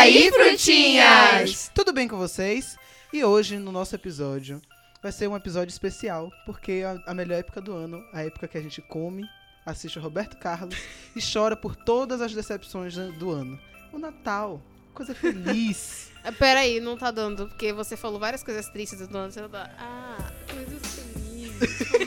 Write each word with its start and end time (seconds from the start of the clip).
aí, 0.00 0.30
frutinhas? 0.32 1.70
Tudo 1.74 1.92
bem 1.92 2.08
com 2.08 2.16
vocês? 2.16 2.76
E 3.12 3.22
hoje, 3.24 3.58
no 3.58 3.70
nosso 3.70 3.94
episódio, 3.94 4.60
vai 5.02 5.12
ser 5.12 5.28
um 5.28 5.36
episódio 5.36 5.70
especial, 5.70 6.30
porque 6.46 6.82
a, 6.84 7.10
a 7.10 7.14
melhor 7.14 7.38
época 7.38 7.60
do 7.60 7.72
ano, 7.74 8.02
a 8.12 8.22
época 8.22 8.48
que 8.48 8.56
a 8.56 8.62
gente 8.62 8.80
come, 8.82 9.24
assiste 9.66 9.98
o 9.98 10.02
Roberto 10.02 10.36
Carlos 10.38 10.76
e 11.14 11.20
chora 11.20 11.56
por 11.56 11.76
todas 11.76 12.20
as 12.20 12.32
decepções 12.32 12.94
do 12.96 13.30
ano. 13.30 13.58
O 13.92 13.98
Natal, 13.98 14.62
coisa 14.94 15.14
feliz. 15.14 16.10
Ah, 16.24 16.32
Peraí, 16.38 16.80
não 16.80 16.96
tá 16.96 17.10
dando, 17.10 17.46
porque 17.48 17.72
você 17.72 17.96
falou 17.96 18.18
várias 18.18 18.42
coisas 18.42 18.68
tristes 18.68 19.06
do 19.06 19.18
ano. 19.18 19.32
Você 19.32 19.46
tá. 19.48 19.70
Ah, 19.78 20.32
coisas 20.50 20.82
felizes. 20.94 21.90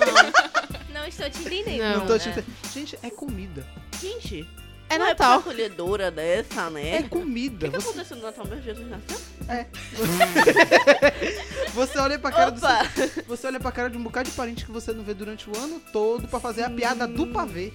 Não, 0.94 1.02
Não 1.02 1.08
estou 1.08 1.30
te 1.30 1.40
entendendo. 1.42 1.80
Não, 1.82 2.00
Não 2.00 2.08
tô 2.08 2.18
te 2.18 2.30
é. 2.30 2.32
ente- 2.32 2.46
Gente, 2.74 3.00
é 3.04 3.10
comida. 3.12 3.66
Gente, 4.02 4.48
é 4.90 4.96
uma 4.98 5.06
Natal. 5.08 5.34
época 5.36 5.50
acolhedora 5.52 6.12
dessa, 6.12 6.70
né? 6.70 6.98
É 6.98 7.04
comida. 7.04 7.68
O 7.68 7.72
que, 7.72 7.78
que 7.78 7.84
Você, 7.84 7.90
aconteceu 7.90 8.18
no 8.18 8.24
Natal 8.24 8.46
mesmo? 8.48 8.64
Jesus 8.64 8.88
nasceu? 8.90 9.18
você 11.74 12.00
olha 12.00 12.20
pra 12.20 12.32
cara 12.32 12.52
do 12.52 12.60
seu, 12.60 12.70
Opa! 12.70 12.90
você 13.28 13.48
olha 13.48 13.60
pra 13.60 13.72
cara 13.72 13.90
de 13.90 13.98
um 13.98 14.04
bocado 14.04 14.30
de 14.30 14.36
parente 14.36 14.66
que 14.66 14.72
você 14.72 14.94
não 14.94 15.04
vê 15.04 15.14
durante 15.14 15.50
o 15.50 15.58
ano 15.58 15.82
todo 15.92 16.28
pra 16.28 16.40
fazer 16.40 16.64
a 16.64 16.70
piada 16.70 17.08
do 17.08 17.28
pavê. 17.28 17.74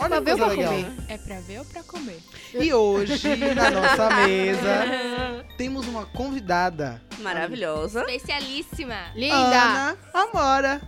Olha 0.00 0.10
Pra 0.10 0.20
ver 0.20 0.32
ou 0.32 0.38
pra 0.38 0.46
legal. 0.48 0.72
comer? 0.74 0.92
É 1.08 1.18
pra 1.18 1.40
ver 1.40 1.58
ou 1.58 1.64
pra 1.64 1.82
comer? 1.82 2.18
E 2.54 2.72
hoje, 2.72 3.36
na 3.54 3.70
nossa 3.70 4.10
mesa, 4.24 5.44
temos 5.56 5.88
uma 5.88 6.06
convidada. 6.06 7.02
Maravilhosa. 7.18 8.02
Especialíssima. 8.02 8.94
Linda! 9.16 9.34
Ana 9.36 9.96
Amora. 10.14 10.80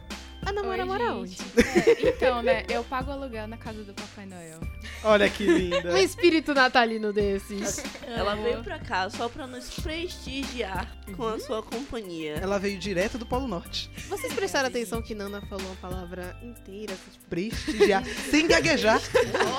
A 0.51 0.53
namora 0.53 0.83
Oi, 0.83 0.89
mora 0.89 1.15
onde? 1.15 1.37
É, 1.57 2.09
então, 2.09 2.43
né? 2.43 2.65
Eu 2.69 2.83
pago 2.83 3.13
aluguel 3.13 3.47
na 3.47 3.57
casa 3.57 3.85
do 3.85 3.95
Papai 3.95 4.27
Noel. 4.27 4.59
Olha 5.05 5.31
que 5.31 5.45
linda. 5.47 5.93
Um 5.95 5.97
espírito 5.97 6.53
natalino 6.53 7.13
desses. 7.13 7.81
Ela 8.05 8.35
veio 8.35 8.61
pra 8.65 8.81
cá 8.81 9.09
só 9.09 9.29
pra 9.29 9.47
nos 9.47 9.71
prestigiar 9.71 10.89
com 11.17 11.23
Uhum. 11.23 11.35
a 11.35 11.39
sua 11.39 11.63
companhia. 11.63 12.35
Ela 12.43 12.59
veio 12.59 12.79
direto 12.81 13.17
do 13.17 13.25
Polo 13.25 13.47
Norte. 13.47 13.89
Vocês 14.09 14.33
prestaram 14.33 14.67
atenção 14.69 15.01
que 15.01 15.15
Nana 15.15 15.41
falou 15.43 15.65
uma 15.67 15.77
palavra 15.77 16.37
inteira? 16.43 16.95
assim, 16.95 17.11
tipo, 17.13 17.27
Prestigiar. 17.29 18.05
sem 18.31 18.49
gaguejar. 18.49 19.01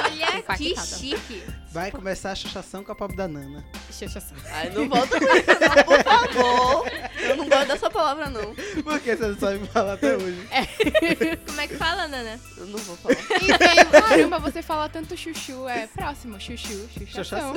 Olha 0.03 0.57
que 0.57 0.75
chique. 0.77 1.41
Vai 1.71 1.89
começar 1.89 2.31
a 2.31 2.35
chachação 2.35 2.83
com 2.83 2.91
a 2.91 2.95
pobre 2.95 3.15
da 3.15 3.27
Nana. 3.29 3.63
chachação. 3.91 4.35
Ai, 4.51 4.69
não 4.71 4.89
volta 4.89 5.17
com 5.17 5.25
isso 5.25 5.47
não, 5.47 5.83
por 5.85 6.03
favor. 6.03 6.91
Eu 7.21 7.37
não 7.37 7.47
gosto 7.47 7.67
dessa 7.67 7.89
palavra, 7.89 8.29
não. 8.29 8.53
Por 8.83 8.99
que 8.99 9.15
você 9.15 9.27
não 9.27 9.39
sabe 9.39 9.65
falar 9.67 9.93
até 9.93 10.15
hoje? 10.17 10.47
Como 11.47 11.61
é 11.61 11.67
que 11.67 11.75
fala, 11.75 12.09
Nana? 12.09 12.37
Eu 12.57 12.65
não 12.65 12.77
vou 12.79 12.97
falar. 12.97 13.15
Enfim, 13.15 13.89
caramba, 13.89 14.39
você 14.39 14.61
fala 14.61 14.89
tanto 14.89 15.15
chuchu. 15.15 15.65
É 15.69 15.87
próximo, 15.87 16.37
chuchu, 16.41 16.89
chuchação. 16.99 17.53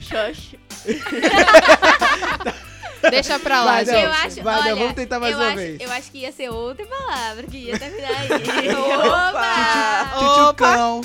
Xoxi. 0.00 0.60
Deixa 3.10 3.38
pra 3.38 3.64
lá, 3.64 3.72
Vai, 3.72 3.84
gente. 3.86 3.94
não. 3.94 4.00
eu 4.02 4.10
acho, 4.12 4.40
olha, 4.46 4.74
vamos 4.76 4.92
tentar 4.94 5.18
mais 5.18 5.34
uma 5.34 5.46
acho, 5.48 5.56
vez. 5.56 5.80
Eu 5.80 5.90
acho 5.90 6.10
que 6.10 6.18
ia 6.18 6.30
ser 6.32 6.50
outra 6.50 6.84
palavra 6.86 7.44
que 7.44 7.56
ia 7.56 7.78
terminar 7.78 8.10
aí. 8.10 8.28
Opa! 8.76 10.12
Tchutchucão. 10.18 11.00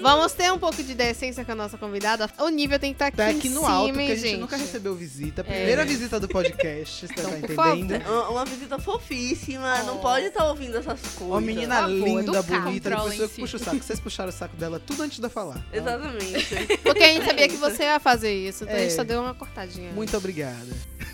Vamos 0.00 0.32
ter 0.32 0.50
um 0.52 0.58
pouco 0.58 0.82
de 0.82 0.94
decência 0.94 1.44
com 1.44 1.52
a 1.52 1.54
nossa 1.54 1.76
convidada. 1.76 2.28
O 2.38 2.48
nível 2.48 2.78
tem 2.78 2.92
que 2.92 2.96
estar 2.96 3.06
aqui, 3.08 3.16
Tá 3.18 3.28
aqui 3.28 3.48
em 3.48 3.50
no 3.50 3.60
cima, 3.60 3.70
alto, 3.70 3.92
porque 3.92 4.12
a 4.12 4.14
gente, 4.14 4.28
gente. 4.30 4.40
nunca 4.40 4.56
recebeu 4.56 4.94
visita. 4.94 5.44
Primeira 5.44 5.82
É. 5.82 5.84
visita 5.84 6.18
do 6.18 6.26
podcast, 6.28 7.06
você 7.06 7.12
Então, 7.12 7.30
tá 7.30 7.46
por 7.46 7.54
favor. 7.54 7.76
entendendo? 7.78 8.06
Uma, 8.08 8.28
uma 8.30 8.44
visita 8.46 8.78
fofíssima, 8.78 9.82
não 9.82 9.96
Oh. 9.96 10.00
pode 10.00 10.26
estar 10.26 10.44
ouvindo 10.48 10.76
essas 10.78 11.00
coisas. 11.00 11.20
Uma 11.20 11.40
menina 11.40 11.76
Por 11.82 11.82
favor, 11.82 12.04
linda, 12.04 12.42
bonita, 12.42 12.90
Controlem 12.90 13.18
eu 13.18 13.28
que 13.28 13.34
si. 13.34 13.40
puxo 13.42 13.56
o 13.56 13.60
saco. 13.60 13.76
Vocês 13.82 14.00
puxaram 14.00 14.30
o 14.30 14.32
saco 14.32 14.56
dela 14.56 14.80
tudo 14.80 15.02
antes 15.02 15.18
de 15.18 15.24
eu 15.26 15.30
falar. 15.30 15.64
Exatamente. 15.72 16.46
Porque 16.82 17.02
a 17.02 17.08
gente 17.12 17.26
sabia 17.26 17.48
que 17.48 17.56
você 17.56 17.82
ia 17.84 18.00
fazer 18.00 18.32
isso, 18.32 18.64
então 18.64 18.76
a 18.76 18.78
gente 18.80 18.92
É. 18.92 18.96
só 18.96 19.04
deu 19.04 19.20
uma 19.20 19.34
cortadinha. 19.34 19.92
Muito 19.92 20.16
obrigada. 20.16 20.66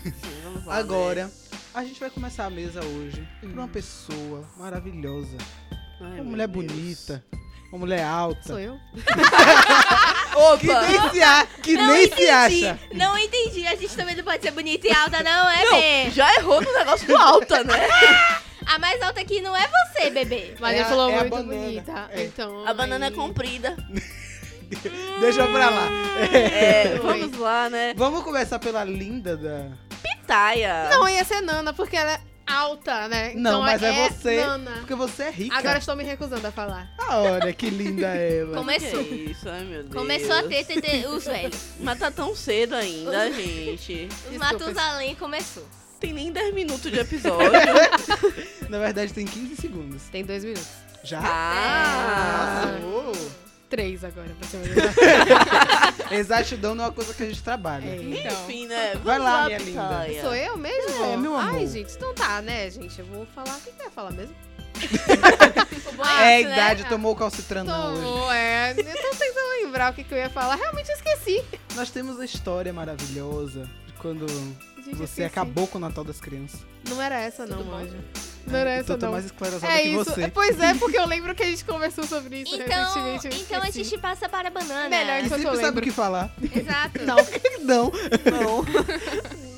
Sim, 0.03 0.13
vamos 0.43 0.65
lá, 0.65 0.75
Agora, 0.77 1.29
a 1.73 1.83
gente 1.83 1.99
vai 1.99 2.09
começar 2.09 2.45
a 2.45 2.49
mesa 2.49 2.79
hoje 2.85 3.27
por 3.41 3.49
Hum. 3.49 3.53
uma 3.53 3.67
pessoa 3.67 4.47
maravilhosa. 4.57 5.35
né? 5.37 5.77
Ai, 5.99 6.21
Uma 6.21 6.23
mulher 6.31 6.47
Deus. 6.47 6.65
bonita. 6.65 7.23
Uma 7.77 7.85
mulher 7.85 8.03
alta. 8.03 8.41
Sou 8.43 8.59
eu? 8.59 8.79
Que 10.59 10.69
Opa! 10.69 10.81
nem 10.87 11.09
se, 11.09 11.23
a- 11.23 11.47
que 11.63 11.73
Não 11.73 11.87
nem 11.87 12.03
entendi. 12.05 12.21
se 12.23 12.29
acha. 12.29 12.79
Não 12.93 13.17
entendi. 13.17 13.65
A 13.67 13.75
gente 13.75 13.95
também 13.95 14.15
não 14.15 14.23
pode 14.23 14.41
ser 14.43 14.51
bonita 14.51 14.87
e 14.87 14.91
alta, 14.93 15.23
não, 15.23 15.49
é, 15.49 15.65
Não, 15.65 15.71
bebê? 15.73 16.11
já 16.11 16.31
errou 16.35 16.61
no 16.61 16.73
negócio 16.73 17.07
do 17.07 17.15
alta, 17.17 17.63
né? 17.63 17.73
A 18.67 18.77
mais 18.77 19.01
alta 19.01 19.21
aqui 19.21 19.41
não 19.41 19.55
é 19.55 19.65
você, 19.67 20.09
bebê. 20.11 20.53
Mas 20.59 20.73
É 20.73 20.75
ele 20.75 20.83
a- 20.83 20.89
falou 20.89 21.09
é 21.09 21.13
a 21.15 21.19
muito 21.21 21.29
banana. 21.31 21.53
bonita. 21.61 22.09
É. 22.11 22.23
Então, 22.25 22.67
A 22.67 22.73
banana 22.73 23.05
é 23.05 23.09
aí- 23.09 23.15
comprida. 23.15 23.75
Deixa 25.21 25.47
pra 25.47 25.69
lá. 25.69 25.87
É, 26.31 26.91
Oi. 26.93 26.99
vamos 26.99 27.37
lá, 27.39 27.69
né? 27.69 27.93
Vamos 27.95 28.23
começar 28.23 28.59
pela 28.59 28.83
linda 28.83 29.37
da. 29.37 29.67
Taia. 30.27 30.89
Não, 30.91 31.07
ia 31.07 31.23
ser 31.23 31.41
Nana, 31.41 31.71
porque 31.73 31.95
ela 31.95 32.11
é 32.13 32.19
alta, 32.47 33.07
né? 33.07 33.33
Não, 33.35 33.39
Então 33.51 33.61
mas 33.61 33.83
é 33.83 34.09
você. 34.09 34.37
Nana. 34.37 34.71
Porque 34.79 34.95
você 34.95 35.23
é 35.23 35.31
rica. 35.31 35.57
Agora 35.57 35.77
estou 35.79 35.95
me 35.95 36.03
recusando 36.03 36.47
a 36.47 36.51
falar. 36.51 36.89
Ah, 36.97 37.19
olha 37.21 37.53
que 37.53 37.69
linda 37.69 38.07
ela. 38.15 38.57
Começou. 38.57 39.03
Que 39.03 39.15
isso, 39.31 39.49
ai 39.49 39.63
meu 39.63 39.83
Deus. 39.83 39.93
Começou 39.93 40.33
a 40.35 40.43
ter, 40.43 40.65
ter, 40.65 40.81
ter 40.81 41.07
os 41.07 41.25
velhos. 41.25 41.59
Mas 41.81 41.99
tá 41.99 42.09
tão 42.09 42.35
cedo 42.35 42.75
ainda, 42.75 43.31
gente. 43.31 44.07
Os. 44.31 44.37
Matusalém 44.37 45.15
começou. 45.15 45.67
Tem 45.99 46.13
nem 46.13 46.31
10 46.31 46.53
minutos 46.53 46.91
de 46.91 46.99
episódio. 46.99 47.51
Na 48.69 48.77
verdade, 48.79 49.11
tem 49.13 49.25
15 49.25 49.55
segundos. 49.55 50.03
Tem 50.11 50.23
dois 50.23 50.43
minutos. 50.43 50.67
Já? 51.03 51.19
Ah! 51.23 52.77
Nossa, 52.81 53.19
Três 53.69 54.03
agora, 54.03 54.29
pra 54.39 56.09
ô. 56.09 56.13
Exatidão 56.15 56.73
não 56.73 56.85
é 56.85 56.87
uma 56.87 56.93
coisa 56.93 57.13
que 57.13 57.21
a 57.21 57.25
gente 57.25 57.43
trabalha. 57.43 57.85
É. 57.85 57.95
Então, 57.97 58.43
Enfim, 58.43 58.65
né? 58.67 58.91
Vamos 58.91 59.05
Vai 59.05 59.19
lá, 59.19 59.31
lá, 59.41 59.45
minha 59.47 59.57
linda. 59.57 59.81
Pitaia. 59.81 60.21
Sou 60.21 60.35
eu 60.35 60.57
mesmo? 60.57 61.03
É, 61.03 61.17
meu 61.17 61.35
amor. 61.37 61.55
Ai, 61.55 61.67
gente, 61.67 61.93
então 61.93 62.13
tá, 62.13 62.41
né, 62.41 62.69
gente? 62.69 62.97
Eu 62.99 63.05
vou 63.07 63.25
falar. 63.35 63.57
O 63.57 63.61
que 63.61 63.71
que 63.71 63.81
eu 63.81 63.85
ia 63.85 63.91
falar 63.91 64.11
mesmo? 64.11 64.35
É 65.97 66.39
a 66.39 66.41
boato, 66.43 66.53
idade, 66.53 66.83
né? 66.83 66.89
tomou 66.89 67.13
o 67.13 67.15
calcitranão 67.15 67.93
hoje. 67.93 68.01
Tô, 68.03 68.31
é. 68.31 68.71
Eu 68.71 68.75
tô 69.01 69.15
tentando 69.17 69.49
lembrar 69.63 69.91
o 69.91 69.95
que, 69.95 70.03
que 70.03 70.13
eu 70.13 70.17
ia 70.19 70.29
falar. 70.29 70.55
Realmente 70.55 70.89
eu 70.89 70.95
esqueci. 70.95 71.43
Nós 71.75 71.89
temos 71.89 72.19
a 72.19 72.25
história 72.25 72.71
maravilhosa 72.71 73.67
de 73.87 73.93
quando 73.93 74.27
você 74.85 74.91
esqueci. 74.91 75.23
acabou 75.23 75.65
com 75.67 75.79
o 75.79 75.81
Natal 75.81 76.03
das 76.03 76.19
Crianças. 76.21 76.59
Não 76.87 77.01
era 77.01 77.19
essa, 77.19 77.47
não, 77.47 77.57
Tudo 77.57 77.71
bom? 77.71 77.77
Anjo. 77.77 77.97
Não 78.47 78.59
era 78.59 78.69
Eu 78.75 78.79
essa, 78.79 78.97
tô 78.97 79.05
não. 79.05 79.11
mais 79.13 79.25
esclarejada 79.25 79.73
É 79.73 79.81
que 79.81 79.89
isso. 79.89 80.03
você. 80.05 80.27
Pois 80.29 80.59
é, 80.59 80.73
porque 80.75 80.97
eu 80.97 81.05
lembro 81.05 81.35
que 81.35 81.43
a 81.43 81.45
gente 81.45 81.63
conversou 81.65 82.05
sobre 82.05 82.37
isso 82.41 82.55
Então, 82.55 82.93
recentemente. 82.93 83.27
então 83.41 83.61
a 83.61 83.67
esqueci. 83.69 83.89
gente 83.89 84.01
passa 84.01 84.27
para 84.29 84.47
a 84.47 84.51
banana. 84.51 84.89
Melhor 84.89 85.19
E 85.21 85.25
enquanto 85.25 85.41
eu 85.43 85.49
sempre 85.51 85.65
sabe 85.65 85.79
o 85.79 85.81
que 85.83 85.91
falar. 85.91 86.29
Exato. 86.41 86.99
Não. 87.05 87.17
Não. 87.61 87.91
Não. 88.25 88.65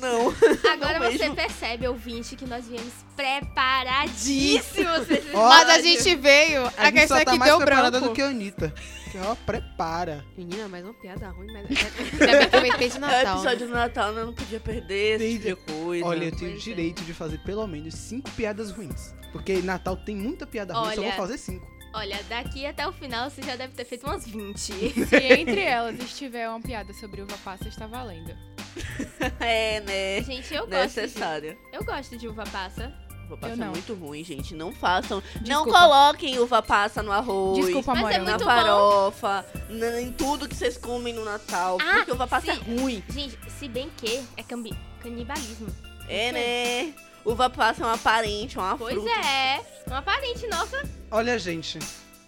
Não. 0.00 0.34
Agora 0.72 0.98
Não 0.98 1.10
você 1.12 1.18
mesmo. 1.18 1.34
percebe, 1.36 1.86
ouvinte, 1.86 2.34
que 2.34 2.46
nós 2.46 2.66
viemos 2.66 2.92
preparadíssimos. 3.14 5.06
Mas 5.34 5.68
a 5.68 5.80
gente 5.82 6.14
veio. 6.16 6.64
A, 6.66 6.72
A, 6.76 6.84
gente 6.86 6.94
questão 6.94 7.16
só 7.16 7.20
é 7.20 7.24
tá 7.24 7.32
que 7.32 7.38
mais 7.38 7.50
deu 7.50 7.58
preparada 7.60 7.90
branco. 7.90 8.08
do 8.08 8.14
que 8.14 8.22
a 8.22 8.26
Anitta. 8.28 8.72
Ela 9.14 9.36
prepara. 9.36 10.24
Menina, 10.36 10.68
mais 10.68 10.84
uma 10.84 10.94
piada 10.94 11.28
ruim, 11.30 11.48
mas. 11.52 11.66
Eu 12.20 12.58
inventei 12.58 12.88
de 12.88 12.96
É 12.96 12.98
Natal. 13.00 13.22
né? 13.24 13.32
episódio 13.32 13.66
do 13.66 13.72
Natal, 13.72 14.12
né? 14.12 14.24
Não 14.24 14.34
podia 14.34 14.60
perder 14.60 15.20
esse 15.20 15.38
tipo 15.38 15.44
de 15.46 15.82
coisa. 15.82 16.06
Olha, 16.06 16.24
eu 16.24 16.36
tenho 16.36 16.52
o 16.52 16.54
é. 16.54 16.58
direito 16.58 17.02
de 17.04 17.12
fazer 17.12 17.38
pelo 17.38 17.66
menos 17.66 17.94
cinco 17.94 18.30
piadas 18.32 18.70
ruins. 18.70 19.14
Porque 19.32 19.60
Natal 19.62 19.96
tem 19.96 20.16
muita 20.16 20.46
piada 20.46 20.74
ruim, 20.74 20.90
só 20.90 20.96
vou 20.96 21.04
Olha. 21.04 21.16
fazer 21.16 21.38
cinco. 21.38 21.66
Olha, 21.92 22.22
daqui 22.28 22.64
até 22.66 22.86
o 22.86 22.92
final 22.92 23.28
você 23.28 23.42
já 23.42 23.56
deve 23.56 23.74
ter 23.74 23.84
feito 23.84 24.06
umas 24.06 24.24
20. 24.24 24.60
se 25.06 25.16
entre 25.16 25.60
elas 25.60 25.98
estiver 25.98 26.48
uma 26.48 26.60
piada 26.60 26.92
sobre 26.94 27.20
uva 27.22 27.36
passa, 27.44 27.68
está 27.68 27.86
valendo. 27.86 28.32
É, 29.40 29.80
né? 29.80 30.22
Gente, 30.22 30.54
eu 30.54 30.66
gosto. 30.66 30.94
De, 30.94 31.00
Necessária. 31.00 31.58
eu 31.72 31.84
gosto 31.84 32.16
de 32.16 32.28
uva 32.28 32.44
passa. 32.44 32.92
Uva 33.30 33.36
passa 33.36 33.52
Eu 33.52 33.62
é 33.62 33.64
não. 33.64 33.70
muito 33.72 33.94
ruim, 33.94 34.24
gente. 34.24 34.54
Não 34.54 34.72
façam. 34.72 35.22
Não 35.36 35.42
Desculpa. 35.64 35.78
coloquem 35.78 36.38
uva 36.40 36.60
passa 36.62 37.02
no 37.02 37.12
arroz. 37.12 37.64
Desculpa, 37.64 37.94
Mas 37.94 38.16
é. 38.16 38.18
Na 38.18 38.38
farofa, 38.38 39.46
na- 39.68 40.00
em 40.00 40.10
tudo 40.12 40.48
que 40.48 40.54
vocês 40.56 40.76
comem 40.76 41.14
no 41.14 41.24
Natal. 41.24 41.78
Ah, 41.80 41.94
porque 41.98 42.12
uva 42.12 42.26
passa 42.26 42.52
sim. 42.52 42.60
é 42.60 42.80
ruim. 42.80 43.02
Gente, 43.08 43.38
se 43.58 43.68
bem 43.68 43.88
que 43.96 44.20
é 44.36 44.42
cambi- 44.42 44.76
canibalismo. 45.00 45.68
É, 46.08 46.32
né? 46.32 46.94
Uva 47.24 47.48
passa 47.48 47.84
é 47.84 47.86
uma 47.86 47.98
parente, 47.98 48.58
uma 48.58 48.76
Pois 48.76 48.94
fruta. 48.94 49.10
é. 49.10 49.60
Uma 49.86 50.02
parente 50.02 50.46
nossa. 50.48 50.82
Olha, 51.10 51.38
gente, 51.38 51.78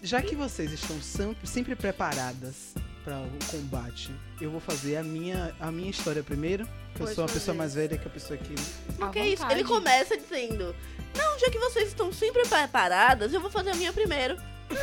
já 0.01 0.21
que 0.21 0.35
vocês 0.35 0.71
estão 0.71 1.01
sempre, 1.01 1.45
sempre 1.47 1.75
preparadas 1.75 2.73
para 3.03 3.17
o 3.19 3.29
combate, 3.51 4.09
eu 4.39 4.49
vou 4.51 4.61
fazer 4.61 4.95
a 4.95 5.03
minha, 5.03 5.53
a 5.59 5.69
minha 5.71 5.89
história 5.89 6.23
primeiro. 6.23 6.65
Que 6.95 7.01
eu 7.01 7.07
sou 7.07 7.23
uma 7.25 7.29
pessoa 7.33 7.55
mais 7.55 7.73
velha 7.73 7.97
que 7.97 8.07
a 8.07 8.11
pessoa 8.11 8.37
que. 8.37 8.55
Por 8.93 9.07
À 9.07 9.09
que 9.09 9.19
isso? 9.19 9.45
Ele 9.49 9.63
começa 9.63 10.15
dizendo: 10.17 10.75
Não, 11.15 11.39
já 11.39 11.49
que 11.49 11.57
vocês 11.59 11.87
estão 11.89 12.11
sempre 12.11 12.47
preparadas, 12.47 13.33
eu 13.33 13.41
vou 13.41 13.49
fazer 13.49 13.71
a 13.71 13.75
minha 13.75 13.91
primeiro. 13.91 14.37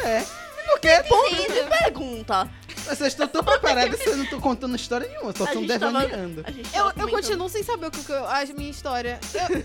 É. 0.05 0.25
Porque, 0.67 0.89
Ponto 1.09 1.35
de 1.35 1.79
pergunta. 1.79 2.49
vocês 2.87 3.09
estão 3.09 3.27
tão 3.27 3.43
preparadas 3.45 3.97
que 3.99 4.05
vocês 4.05 4.17
não 4.17 4.25
estão 4.25 4.41
contando 4.41 4.77
história 4.77 5.09
nenhuma, 5.09 5.35
só 5.35 5.45
estão 5.45 5.65
devaneando. 5.65 6.45
Eu, 6.75 6.93
eu 6.97 7.09
continuo 7.09 7.49
sem 7.49 7.63
saber 7.63 7.87
o 7.87 7.91
que, 7.91 8.05
que 8.05 8.13
eu, 8.13 8.27
a 8.27 8.45
minha 8.57 8.71
história. 8.71 9.19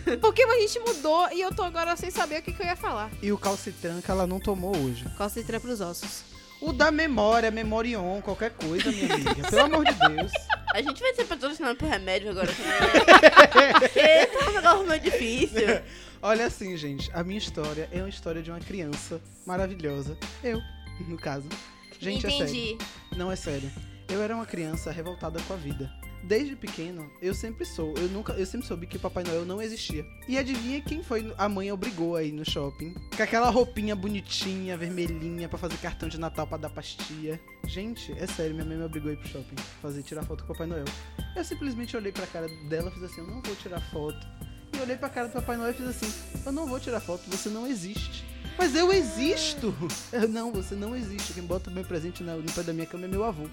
Eu- 0.08 0.18
porque 0.20 0.44
a 0.44 0.60
gente 0.60 0.80
mudou 0.80 1.30
e 1.32 1.42
eu 1.42 1.54
tô 1.54 1.64
agora 1.64 1.96
sem 1.96 2.10
saber 2.10 2.40
o 2.40 2.44
que, 2.44 2.54
que 2.54 2.62
eu 2.62 2.66
ia 2.66 2.76
falar. 2.76 3.12
E 3.22 3.32
o 3.32 3.38
calcitranca 3.38 4.12
ela 4.12 4.26
não 4.26 4.40
tomou 4.40 4.76
hoje. 4.76 5.06
Calcitra 5.18 5.60
pros 5.60 5.82
ossos. 5.82 6.24
O 6.62 6.72
da 6.72 6.90
memória, 6.92 7.52
Memorion, 7.52 8.22
qualquer 8.22 8.52
coisa, 8.52 8.92
minha 8.92 9.14
amiga. 9.14 9.50
Pelo 9.50 9.64
amor 9.64 9.86
de 9.86 9.94
Deus. 9.94 10.32
A 10.74 10.82
gente 10.82 11.00
vai 11.00 11.14
ser 11.14 11.26
patrocinado 11.26 11.78
por 11.78 11.88
remédio 11.88 12.32
agora 12.32 12.52
né? 12.52 13.74
Porque 13.80 14.26
tá 14.28 14.50
um 14.50 14.54
negócio 14.54 14.88
meio 14.88 15.02
difícil. 15.02 15.82
Olha 16.22 16.48
assim, 16.48 16.76
gente, 16.76 17.10
a 17.14 17.24
minha 17.24 17.38
história 17.38 17.88
é 17.92 18.00
uma 18.00 18.10
história 18.10 18.42
de 18.42 18.50
uma 18.50 18.60
criança 18.60 19.22
maravilhosa. 19.46 20.18
Eu, 20.44 20.60
no 21.08 21.18
caso. 21.18 21.48
Gente, 22.00 22.26
é 22.26 22.30
sério. 22.30 22.46
Entendi. 22.46 22.78
Não 23.16 23.32
é 23.32 23.36
sério. 23.36 23.72
Eu 24.10 24.22
era 24.22 24.36
uma 24.36 24.46
criança 24.46 24.92
revoltada 24.92 25.40
com 25.44 25.54
a 25.54 25.58
vida. 25.58 25.92
Desde 26.26 26.56
pequeno, 26.56 27.08
eu 27.22 27.36
sempre 27.36 27.66
sou. 27.66 27.94
Eu 27.98 28.10
nunca, 28.10 28.34
eu 28.34 28.46
sempre 28.48 28.66
soube 28.66 28.88
que 28.88 28.98
Papai 28.98 29.24
Noel 29.24 29.46
não 29.46 29.62
existia. 29.62 30.04
E 30.28 30.40
adivinha 30.40 30.82
quem 30.82 31.04
foi 31.04 31.32
a 31.38 31.48
mãe 31.48 31.72
obrigou 31.72 32.16
aí 32.16 32.32
no 32.32 32.44
shopping? 32.44 32.96
Com 33.16 33.22
aquela 33.22 33.52
roupinha 33.52 33.96
bonitinha, 33.96 34.76
vermelhinha, 34.76 35.48
pra 35.48 35.60
fazer 35.60 35.78
cartão 35.78 36.10
de 36.10 36.20
Natal 36.20 36.48
pra 36.48 36.58
dar 36.58 36.72
pastia. 36.72 37.40
Gente, 37.68 38.12
é 38.14 38.26
sério, 38.26 38.56
minha 38.56 38.66
mãe 38.66 38.76
me 38.76 38.84
obrigou 38.84 39.12
a 39.12 39.14
ir 39.14 39.18
pro 39.18 39.28
shopping, 39.28 39.56
fazer 39.84 40.02
tirar 40.02 40.24
foto 40.24 40.44
com 40.44 40.52
o 40.52 40.56
Papai 40.56 40.66
Noel. 40.66 40.86
Eu 41.36 41.44
simplesmente 41.44 41.96
olhei 41.96 42.12
pra 42.12 42.26
cara 42.26 42.48
dela 42.70 42.90
e 42.90 42.94
fiz 42.94 43.04
assim, 43.04 43.22
eu 43.22 43.28
não 43.28 43.42
vou 43.44 43.56
tirar 43.58 43.80
foto. 43.92 44.28
E 44.76 44.82
olhei 44.82 44.98
pra 44.98 45.10
cara 45.10 45.28
do 45.28 45.34
Papai 45.34 45.58
Noel 45.58 45.72
e 45.72 45.74
fiz 45.76 45.88
assim, 45.88 46.12
eu 46.44 46.52
não 46.52 46.66
vou 46.66 46.80
tirar 46.80 47.02
foto, 47.02 47.22
você 47.30 47.50
não 47.50 47.68
existe. 47.68 48.26
Mas 48.58 48.76
eu 48.76 48.92
existo! 48.92 49.76
Não, 50.30 50.52
você 50.52 50.76
não 50.76 50.96
existe. 50.96 51.34
Quem 51.34 51.44
bota 51.44 51.70
meu 51.70 51.84
presente 51.84 52.24
no 52.24 52.42
pé 52.54 52.64
da 52.64 52.72
minha 52.72 52.86
cama 52.86 53.04
é 53.04 53.08
meu 53.08 53.24
avô. 53.24 53.50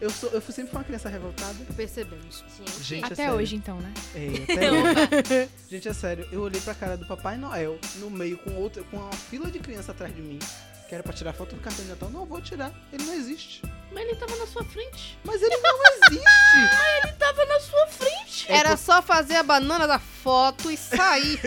Eu, 0.00 0.10
sou, 0.10 0.30
eu 0.30 0.40
fui 0.40 0.54
sempre 0.54 0.72
uma 0.76 0.84
criança 0.84 1.08
revoltada. 1.08 1.56
Percebemos. 1.76 2.44
Gente. 2.56 2.82
Gente, 2.84 3.02
é 3.02 3.06
Até 3.06 3.14
sério. 3.16 3.34
hoje, 3.34 3.56
então, 3.56 3.78
né? 3.80 3.92
É, 4.14 4.52
até 4.54 4.72
hoje. 4.72 5.48
Gente, 5.68 5.88
é 5.88 5.92
sério. 5.92 6.28
Eu 6.30 6.42
olhei 6.42 6.60
pra 6.60 6.74
cara 6.74 6.96
do 6.96 7.04
Papai 7.04 7.36
Noel 7.36 7.78
no 7.96 8.08
meio 8.08 8.38
com 8.38 8.54
outra, 8.54 8.82
com 8.84 8.96
uma 8.96 9.12
fila 9.12 9.50
de 9.50 9.58
criança 9.58 9.90
atrás 9.92 10.14
de 10.14 10.22
mim. 10.22 10.38
Que 10.88 10.94
era 10.94 11.02
pra 11.04 11.12
tirar 11.12 11.34
foto 11.34 11.54
do 11.54 11.60
cartão 11.60 11.84
de 11.84 11.90
Natal. 11.90 12.08
Não 12.08 12.24
vou 12.24 12.40
tirar. 12.40 12.72
Ele 12.90 13.04
não 13.04 13.12
existe. 13.12 13.60
Mas 13.92 14.04
ele 14.04 14.16
tava 14.16 14.36
na 14.36 14.46
sua 14.46 14.64
frente. 14.64 15.18
Mas 15.22 15.42
ele 15.42 15.56
não 15.58 15.78
existe! 15.82 16.24
Ele 17.02 17.12
tava 17.12 17.44
na 17.44 17.60
sua 17.60 17.86
frente. 17.88 18.50
Era 18.50 18.76
só 18.76 19.00
fazer 19.02 19.36
a 19.36 19.42
banana 19.42 19.86
da 19.86 19.98
foto 19.98 20.70
e 20.70 20.76
sair. 20.76 21.40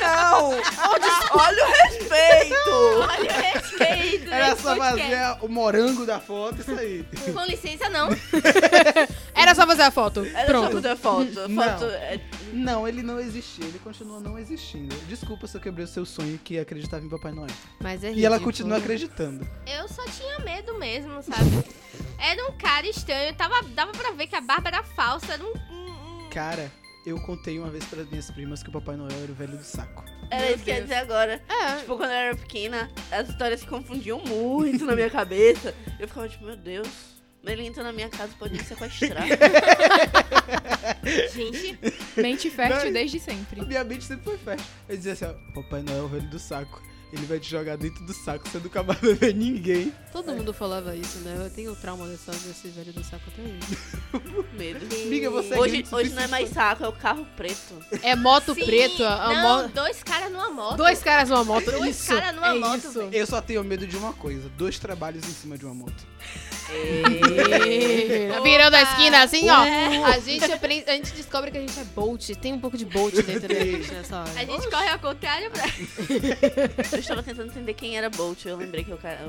Não! 0.00 0.50
Olha 1.38 1.66
o 1.66 1.70
respeito! 1.70 2.70
Olha 3.10 3.30
o 3.30 3.40
respeito. 3.40 4.32
Era 4.32 4.56
só 4.56 4.76
fazer 4.76 5.18
o 5.40 5.48
morango 5.48 6.04
da 6.06 6.20
foto 6.20 6.56
e 6.68 6.78
aí. 6.78 7.04
Com 7.32 7.44
licença, 7.44 7.88
não. 7.88 8.08
Era 9.34 9.54
só 9.54 9.66
fazer 9.66 9.82
a 9.82 9.90
foto. 9.90 10.24
Era 10.24 10.46
Pronto. 10.46 10.66
só 10.76 10.82
fazer 10.82 10.96
foto. 10.96 11.32
Foto 11.34 11.48
Não. 11.48 11.90
é- 11.90 12.20
Não, 12.52 12.86
ele 12.86 13.02
não 13.02 13.18
existia. 13.18 13.64
Ele 13.64 13.78
continua 13.78 14.20
não 14.20 14.38
existindo. 14.38 14.94
Desculpa 15.08 15.46
se 15.46 15.56
eu 15.56 15.60
quebrei 15.60 15.84
o 15.84 15.88
seu 15.88 16.04
sonho 16.04 16.38
que 16.38 16.58
acreditava 16.58 17.04
em 17.04 17.08
Papai 17.08 17.32
Noel. 17.32 17.50
Mas 17.80 18.04
é 18.04 18.08
E 18.12 18.24
ela 18.24 18.36
ridículo. 18.36 18.40
continua 18.44 18.78
acreditando. 18.78 19.46
Eu 19.66 19.88
só 19.88 20.04
tinha 20.06 20.38
medo 20.40 20.78
mesmo, 20.78 21.22
sabe? 21.22 21.64
Era 22.18 22.48
um 22.48 22.56
cara 22.58 22.86
estranho. 22.86 23.34
Tava, 23.34 23.62
dava 23.68 23.92
pra 23.92 24.10
ver 24.12 24.26
que 24.26 24.36
a 24.36 24.40
barba 24.40 24.68
era 24.68 24.82
falsa. 24.82 25.32
Era 25.34 25.42
um... 25.42 25.52
um- 25.70 26.26
um- 26.26 26.28
Cara, 26.30 26.70
eu 27.06 27.18
contei 27.20 27.58
uma 27.58 27.68
vez 27.70 27.84
para 27.86 28.04
minhas 28.04 28.30
primas 28.30 28.62
que 28.62 28.68
o 28.68 28.72
Papai 28.72 28.96
Noel 28.96 29.18
era 29.22 29.32
o 29.32 29.34
velho 29.34 29.56
do 29.56 29.64
saco. 29.64 30.04
Era 30.30 30.44
Meu 30.46 30.54
isso 30.54 30.64
que 30.64 30.70
eu 30.70 30.74
ia 30.76 30.82
dizer 30.82 30.94
agora. 30.94 31.42
É. 31.48 31.76
Tipo, 31.80 31.96
quando 31.96 32.10
eu 32.10 32.16
era 32.16 32.36
pequena, 32.36 32.90
as 33.10 33.28
histórias 33.28 33.60
se 33.60 33.66
confundiam 33.66 34.18
muito 34.20 34.84
na 34.86 34.94
minha 34.94 35.10
cabeça. 35.10 35.74
Eu 35.98 36.08
ficava 36.08 36.28
tipo, 36.28 36.44
meu 36.44 36.56
Deus, 36.56 36.88
ele 37.44 37.66
entra 37.66 37.82
na 37.82 37.92
minha 37.92 38.08
casa 38.08 38.32
e 38.32 38.36
pode 38.36 38.54
me 38.54 38.62
sequestrar. 38.64 39.24
Gente, 41.34 41.78
Mente 42.16 42.50
fértil 42.50 42.86
Não. 42.86 42.92
desde 42.92 43.18
sempre. 43.18 43.64
Minha 43.64 43.84
mente 43.84 44.04
sempre 44.04 44.24
foi 44.24 44.38
fértil. 44.38 44.66
Eu 44.88 44.96
dizia 44.96 45.12
assim, 45.12 45.24
ó, 45.24 45.34
Papai 45.54 45.82
Noel 45.82 45.98
é 45.98 46.02
o 46.02 46.08
velho 46.08 46.28
do 46.28 46.38
saco. 46.38 46.82
Ele 47.12 47.26
vai 47.26 47.38
te 47.38 47.50
jogar 47.50 47.76
dentro 47.76 48.02
do 48.06 48.14
saco, 48.14 48.48
você 48.48 48.56
nunca 48.56 48.82
mais 48.82 48.98
vai 48.98 49.12
ver 49.12 49.34
ninguém. 49.34 49.92
Todo 50.10 50.32
mundo 50.32 50.50
falava 50.54 50.96
isso, 50.96 51.18
né? 51.18 51.42
Eu 51.44 51.50
tenho 51.50 51.76
trauma 51.76 52.06
dessa, 52.08 52.32
desse 52.32 52.68
velho 52.68 52.90
do 52.90 53.04
saco 53.04 53.24
até 53.28 53.42
hoje. 53.42 54.46
Medo. 54.56 54.86
Amiga, 55.04 55.28
você 55.28 55.52
é 55.54 55.58
Hoje, 55.58 55.84
o 55.92 55.94
hoje 55.94 56.10
não 56.14 56.22
é 56.22 56.26
mais 56.28 56.48
saco, 56.48 56.84
é 56.84 56.88
o 56.88 56.92
carro 56.92 57.26
preto. 57.36 57.78
É 58.02 58.16
moto 58.16 58.54
sim, 58.54 58.64
preto, 58.64 59.04
a 59.04 59.28
não, 59.34 59.62
mo- 59.64 59.68
dois 59.68 60.02
caras 60.02 60.32
numa 60.32 60.48
moto. 60.50 60.76
Dois 60.78 61.02
caras 61.02 61.28
numa 61.28 61.44
moto. 61.44 61.64
Dois 61.70 61.96
isso. 62.00 62.08
caras 62.14 62.34
numa 62.34 62.48
é 62.48 62.58
moto, 62.58 62.78
isso. 62.78 62.92
velho. 62.92 63.10
Eu 63.12 63.26
só 63.26 63.42
tenho 63.42 63.62
medo 63.62 63.86
de 63.86 63.96
uma 63.96 64.14
coisa: 64.14 64.48
dois 64.56 64.78
trabalhos 64.78 65.22
em 65.28 65.32
cima 65.34 65.58
de 65.58 65.66
uma 65.66 65.74
moto. 65.74 66.06
É. 66.70 68.40
Virando 68.42 68.74
a 68.74 68.82
esquina 68.82 69.22
assim, 69.22 69.48
ó. 69.48 70.04
A 70.06 70.18
gente, 70.18 70.44
aprende, 70.50 70.84
a 70.88 70.94
gente 70.94 71.12
descobre 71.12 71.50
que 71.50 71.58
a 71.58 71.60
gente 71.60 71.78
é 71.78 71.84
Bolt. 71.84 72.30
Tem 72.40 72.52
um 72.52 72.58
pouco 72.58 72.76
de 72.76 72.84
Bolt 72.84 73.14
dentro 73.14 73.48
da 73.48 73.54
gente 73.54 73.92
nessa 73.92 74.20
hora. 74.20 74.30
A 74.36 74.44
gente 74.44 74.68
corre 74.68 74.88
ao 74.88 74.98
contrário 74.98 75.50
pra... 75.50 75.64
Eu 76.92 76.98
estava 76.98 77.22
tentando 77.22 77.50
entender 77.50 77.74
quem 77.74 77.96
era 77.96 78.10
Bolt. 78.10 78.44
Eu 78.44 78.56
lembrei 78.56 78.84
que 78.84 78.92
o 78.92 78.98
cara. 78.98 79.20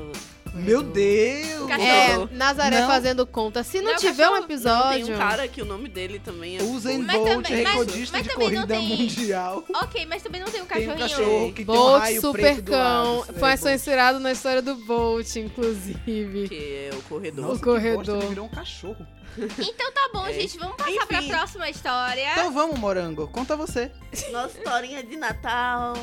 Meu 0.54 0.82
Deus! 0.82 1.66
Cachorro. 1.68 2.28
É, 2.32 2.34
Nazaré 2.36 2.80
Não. 2.80 2.86
fazendo 2.88 3.26
conta. 3.26 3.64
Se 3.64 3.80
não, 3.80 3.92
Não, 3.92 3.98
tiver 3.98 4.28
um. 4.28 4.32
Não, 4.34 4.42
tem 4.42 4.44
episódio. 4.44 5.14
um 5.14 5.18
cara 5.18 5.48
que 5.48 5.60
o 5.60 5.64
nome 5.64 5.88
dele 5.88 6.18
também 6.20 6.58
é. 6.58 6.62
Usain 6.62 6.98
Mas 6.98 7.16
Bolt, 7.16 7.28
também- 7.28 7.62
mas- 7.64 7.72
recordista 7.72 8.16
mas 8.18 8.26
de 8.26 8.32
também 8.32 8.50
não 8.50 8.54
corrida 8.66 8.74
tem- 8.76 8.88
mundial. 8.98 9.64
Ok, 9.74 10.06
mas 10.06 10.22
também 10.22 10.40
não 10.40 10.48
tem 10.48 10.62
um 10.62 10.66
Tem 10.66 10.88
um 10.88 10.92
cachorrinho. 10.92 11.08
cachorro 11.08 11.52
que 11.52 11.64
tem 11.64 11.74
um 11.74 11.78
Bolt 11.78 12.00
raio 12.00 12.32
preto 12.32 12.62
do 12.62 12.70
lado. 12.72 12.84
Supercão. 12.84 13.14
Isso 13.14 13.30
aí, 13.32 13.38
Foi 13.38 13.48
Bolt. 13.48 13.60
só 13.60 13.70
inspirado 13.70 14.20
na 14.20 14.32
história 14.32 14.62
do 14.62 14.74
Bolt, 14.76 15.36
inclusive. 15.36 16.48
Que 16.48 16.88
é 16.92 16.94
o 16.96 17.02
corredor. 17.02 17.44
Nossa, 17.46 17.54
O 17.56 17.58
que 17.58 17.64
corredor. 17.64 17.96
bosta, 18.04 18.12
ele 18.20 18.26
virou 18.28 18.44
um 18.46 18.48
cachorro. 18.48 19.06
Então 19.36 19.92
tá 19.92 20.10
bom, 20.12 20.26
É. 20.28 20.32
gente. 20.32 20.56
Vamos 20.58 20.76
passar 20.76 21.06
pra 21.08 21.18
Enfim. 21.18 21.28
próxima 21.28 21.68
história. 21.68 22.30
Então 22.32 22.52
vamos, 22.52 22.78
Morango. 22.78 23.26
Conta 23.26 23.56
você. 23.56 23.90
Nossa 24.30 24.56
historinha 24.56 25.02
de 25.02 25.16
Natal. 25.16 25.94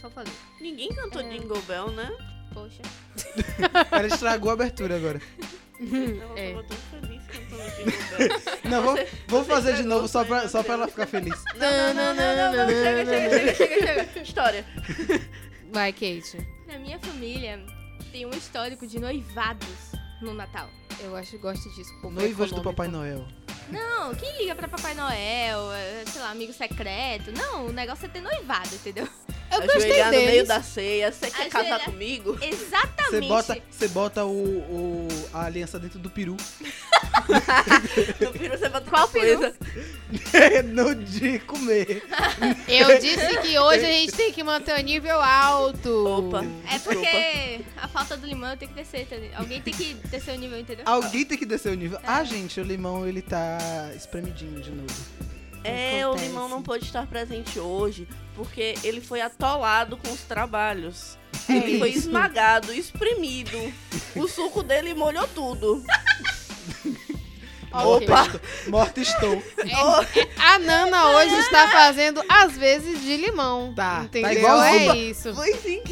Só 0.00 0.08
falei. 0.10 0.32
Ninguém 0.60 0.88
cantou 0.94 1.20
É. 1.22 1.28
Jingle 1.28 1.60
Bell, 1.62 1.90
né? 1.90 2.10
Poxa. 2.54 2.82
Ela 3.90 4.06
estragou 4.06 4.50
a 4.50 4.54
abertura 4.54 4.96
agora. 4.96 5.20
Eu 5.80 6.36
É. 6.36 6.50
tava 6.52 6.64
tão 6.64 6.76
feliz 6.90 7.22
cantando 7.26 7.70
Jingle 7.76 8.18
Bell. 8.18 8.60
Não, 8.70 8.82
vamos, 9.28 9.46
fazer 9.46 9.74
de 9.76 9.82
novo 9.84 10.08
só 10.08 10.24
pra, 10.24 10.48
só 10.48 10.62
pra 10.62 10.74
ela 10.74 10.88
ficar 10.88 11.06
feliz. 11.06 11.42
Não, 11.56 11.94
não, 11.94 11.94
não, 11.94 12.14
não, 12.14 12.36
não, 12.36 12.56
não. 12.56 12.68
Chega, 12.68 13.06
chega, 13.06 13.54
chega, 13.54 13.54
chega, 13.54 14.04
chega. 14.04 14.20
História. 14.22 14.66
Vai, 15.72 15.92
Kate. 15.92 16.38
Na 16.66 16.78
minha 16.78 16.98
família 16.98 17.64
tem 18.12 18.26
um 18.26 18.30
histórico 18.30 18.86
de 18.86 18.98
noivados 19.00 19.92
no 20.20 20.34
Natal. 20.34 20.68
Eu 21.00 21.14
acho 21.16 21.30
que 21.32 21.38
gosto 21.38 21.68
disso. 21.74 21.92
Noivas 22.10 22.50
do. 22.50 22.60
Papai 22.62 22.88
Noel. 22.88 23.26
Não, 23.70 24.14
quem 24.14 24.36
liga 24.38 24.54
pra 24.54 24.66
Papai 24.66 24.94
Noel, 24.94 25.72
é, 25.72 26.02
sei 26.06 26.20
lá, 26.22 26.30
amigo 26.30 26.52
secreto? 26.54 27.30
Não, 27.32 27.66
o 27.66 27.72
negócio 27.72 28.06
é 28.06 28.08
ter 28.08 28.20
noivado, 28.22 28.74
entendeu? 28.74 29.06
Eu 29.50 29.62
gostei 29.62 30.04
no 30.04 30.10
meio 30.10 30.46
da 30.46 30.62
ceia. 30.62 31.10
Você 31.12 31.30
quer 31.30 31.48
casar 31.48 31.66
Ajoelhar. 31.66 31.84
comigo? 31.84 32.32
Você 32.38 32.46
Exatamente. 32.46 33.28
bota, 33.28 33.58
você 33.70 33.88
bota 33.88 34.24
o, 34.24 34.30
o- 34.58 35.08
a 35.32 35.44
aliança 35.46 35.78
dentro 35.78 35.98
do 35.98 36.10
peru. 36.10 36.36
No 38.20 38.32
peru 38.32 38.58
você 38.58 38.68
bota 38.68 38.90
Qual 38.90 39.08
peru? 39.08 39.38
coisa. 39.38 39.54
no 40.64 40.94
de 40.94 41.38
comer. 41.40 42.02
Eu 42.66 42.98
disse 42.98 43.38
que 43.42 43.58
hoje 43.58 43.84
a 43.84 43.88
gente 43.92 44.12
tem 44.12 44.32
que 44.32 44.42
manter 44.42 44.78
o 44.78 44.82
nível 44.82 45.20
alto. 45.20 46.06
Opa. 46.06 46.42
É 46.72 46.78
porque 46.78 47.60
a 47.76 47.88
falta 47.88 48.16
do 48.16 48.26
limão 48.26 48.56
tem 48.56 48.68
que 48.68 48.74
descer, 48.74 49.02
entendeu? 49.02 49.30
Alguém 49.36 49.60
tem 49.60 49.74
que 49.74 49.94
descer 49.94 50.34
o 50.34 50.38
nível, 50.38 50.58
entendeu? 50.58 50.84
Alguém 50.86 51.24
tem 51.24 51.36
que 51.38 51.46
descer 51.46 51.72
o 51.72 51.76
nível. 51.76 51.98
Ah, 52.02 52.24
gente, 52.24 52.60
o 52.60 52.64
limão 52.64 53.06
ele 53.06 53.20
tá 53.22 53.58
espremidinho 53.94 54.60
de 54.60 54.70
novo. 54.70 54.94
É, 55.64 56.06
o 56.06 56.10
Acontece. 56.10 56.28
limão 56.28 56.48
não 56.48 56.62
pôde 56.62 56.84
estar 56.84 57.06
presente 57.06 57.58
hoje 57.58 58.06
porque 58.38 58.74
ele 58.84 59.00
foi 59.00 59.20
atolado 59.20 59.96
com 59.96 60.12
os 60.12 60.20
trabalhos. 60.20 61.18
Ele 61.48 61.78
foi 61.78 61.90
Isso. 61.90 61.98
esmagado, 62.08 62.72
espremido. 62.72 63.58
O 64.14 64.28
suco 64.28 64.62
dele 64.62 64.94
molhou 64.94 65.26
tudo. 65.28 65.82
Opa, 67.72 68.22
estou- 68.24 68.40
morta 68.70 69.00
estou. 69.00 69.42
A 70.38 70.58
Nana 70.58 71.10
hoje 71.10 71.34
está 71.40 71.68
fazendo 71.68 72.22
às 72.28 72.56
vezes 72.56 73.00
de 73.02 73.16
limão. 73.16 73.74
Tá, 73.74 73.98
tá 73.98 74.04
entendeu? 74.04 74.32
igualzinho. 74.38 74.92
É 74.92 74.96
isso. 74.96 75.34
Foi 75.34 75.52
sim 75.54 75.82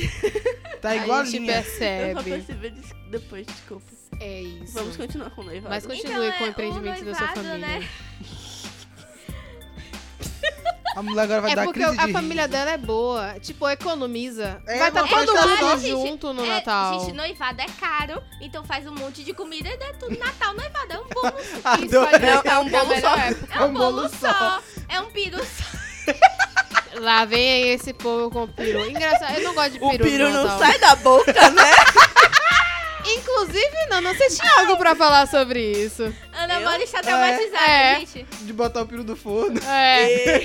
Tá 0.81 0.91
A 0.91 0.93
gente 0.95 1.05
igualinha. 1.05 1.53
eu 1.53 1.63
só 1.65 1.71
percebe. 1.71 2.23
percebi 2.31 2.75
depois, 3.11 3.47
desculpa. 3.47 3.85
É 4.21 4.41
isso. 4.43 4.73
Vamos 4.73 4.97
continuar 4.97 5.31
com 5.31 5.43
o 5.43 5.45
noivado. 5.45 5.75
Mas 5.75 5.85
continue 5.87 6.27
Então, 6.29 6.39
com 6.39 6.45
o 6.45 6.47
é, 6.47 6.51
empreendimento 6.51 7.03
o 7.03 7.05
da 7.07 7.15
sua 7.15 7.29
família. 7.29 7.59
né? 7.59 7.89
A 10.97 11.03
mulher 11.03 11.23
agora 11.25 11.43
vai 11.43 11.51
É 11.53 11.55
dar 11.57 11.65
porque 11.65 11.81
crise 11.81 11.95
de 11.97 12.03
a 12.05 12.09
família 12.13 12.43
riso. 12.45 12.53
dela 12.53 12.71
é 12.73 12.77
boa. 12.79 13.35
Tipo, 13.41 13.69
economiza. 13.69 14.63
É 14.67 14.79
Vai 14.79 14.89
estar 14.89 15.03
uma 15.05 15.27
todo 15.27 15.37
mundo 15.37 15.79
junto 15.89 16.33
no 16.33 16.45
É, 16.45 16.49
Natal. 16.49 17.01
Gente, 17.01 17.13
noivado 17.13 17.61
é 17.61 17.67
caro, 17.79 18.23
então 18.41 18.65
faz 18.65 18.87
um 18.87 18.95
monte 18.95 19.23
de 19.23 19.35
comida 19.35 19.69
e 19.69 19.77
dá 19.77 19.93
tudo 20.01 20.19
Natal. 20.19 20.55
Noivado 20.55 20.93
é 20.93 20.99
um 20.99 21.05
bolo, 21.09 21.35
Isso 21.85 21.97
É- 21.97 22.49
é 22.51 22.59
um 22.59 22.69
bolo 22.71 23.01
só. 23.01 23.15
época. 23.17 23.55
é 23.55 23.61
um 23.63 23.67
um 23.69 23.73
bolo 23.75 23.97
bolo 23.97 24.09
só. 24.09 24.33
só. 24.33 24.63
É 24.89 25.01
um 25.01 25.11
peru 25.11 25.39
só. 25.39 25.77
Lá 27.01 27.25
vem 27.27 27.53
aí 27.53 27.69
esse 27.75 27.93
povo 27.93 28.31
com 28.31 28.47
peru. 28.49 28.89
Engraçado, 28.89 29.35
eu 29.37 29.43
não 29.45 29.55
gosto 29.55 29.73
de 29.73 29.79
O 29.85 29.91
peru, 29.91 30.05
peru 30.05 30.29
no 30.29 30.33
não 30.35 30.45
Natal. 30.45 30.59
sai 30.61 30.79
da 30.79 30.97
boca, 30.97 31.51
né? 31.51 31.71
Inclusive, 33.43 33.87
não, 33.91 34.01
não 34.01 34.15
você 34.15 34.29
tinha 34.31 34.51
algo 34.61 34.77
pra 34.79 34.95
falar 34.97 35.27
sobre 35.29 35.61
isso. 35.61 36.03
Ana? 36.33 36.61
Mora 36.61 36.83
está 36.83 37.03
traumatizada, 37.03 37.59
É. 37.71 37.99
gente. 38.01 38.25
De 38.43 38.53
botar 38.53 38.83
o 38.83 38.87
peru 38.87 39.05
do 39.05 39.15
forno. 39.15 39.61
É. 39.67 40.43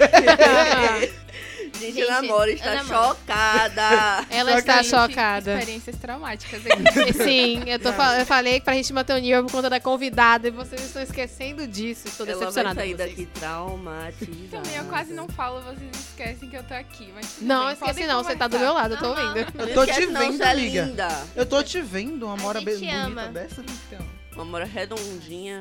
Gente, 1.80 1.94
Gente, 1.96 2.02
Ana 2.10 2.22
Mora 2.22 2.52
está 2.52 2.70
Ana 2.72 2.84
chocada. 2.84 4.26
Ela 4.30 4.60
está 4.60 4.84
chocada. 4.84 5.54
Experiências 5.54 5.96
traumáticas. 5.98 6.62
Sim, 7.24 7.64
eu, 7.66 7.80
tô 7.80 7.92
fal- 7.94 8.14
eu 8.16 8.26
falei 8.26 8.62
pra 8.62 8.74
gente 8.76 8.94
manter 8.94 9.14
o 9.14 9.18
nível 9.18 9.44
por 9.46 9.52
conta 9.54 9.70
da 9.70 9.80
convidada 9.80 10.48
e 10.48 10.52
vocês 10.52 10.80
estão 10.84 11.02
esquecendo 11.02 11.66
disso. 11.66 12.08
Estou 12.08 12.26
Ela 12.28 12.36
vai 12.36 12.46
decepcionada. 12.48 12.82
sair 12.82 12.94
daqui 12.96 13.26
traumatizada. 13.34 14.64
Também 14.64 14.76
eu 14.78 14.86
quase 14.86 15.14
não 15.14 15.28
falo, 15.30 15.62
vocês 15.62 15.90
esquecem 16.10 16.50
que 16.50 16.56
eu 16.58 16.64
tô 16.64 16.74
aqui. 16.74 17.12
Mas 17.16 17.38
Não, 17.42 17.66
bem, 17.66 17.74
esqueci 17.74 18.06
não, 18.06 18.24
você 18.24 18.36
tá 18.36 18.48
do 18.48 18.60
meu 18.60 18.74
conversar. 18.74 18.90
lado, 18.90 18.94
eu 18.94 19.00
tô 19.00 19.06
Aham. 19.20 19.28
ouvindo. 19.40 19.60
Eu 19.60 19.74
tô 19.74 19.86
te 19.86 20.06
não, 20.08 20.22
vendo, 20.22 20.44
é 20.44 20.52
amiga. 20.52 20.84
linda. 20.84 21.28
Eu 21.36 21.46
tô 21.46 21.64
te 21.64 21.82
vendo, 21.82 22.26
uma 22.28 22.38
mora 22.38 22.62
bonita 22.62 22.96
ama. 22.96 23.26
dessa, 23.28 23.62
então. 23.62 24.06
Uma 24.34 24.46
mora 24.46 24.66
redondinha, 24.66 25.60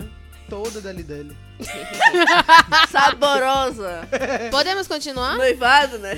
Toda 0.48 0.80
dali 0.80 1.02
dele. 1.02 1.36
saborosa. 2.90 4.08
Podemos 4.50 4.86
continuar? 4.88 5.36
Noivado, 5.36 5.98
né? 5.98 6.14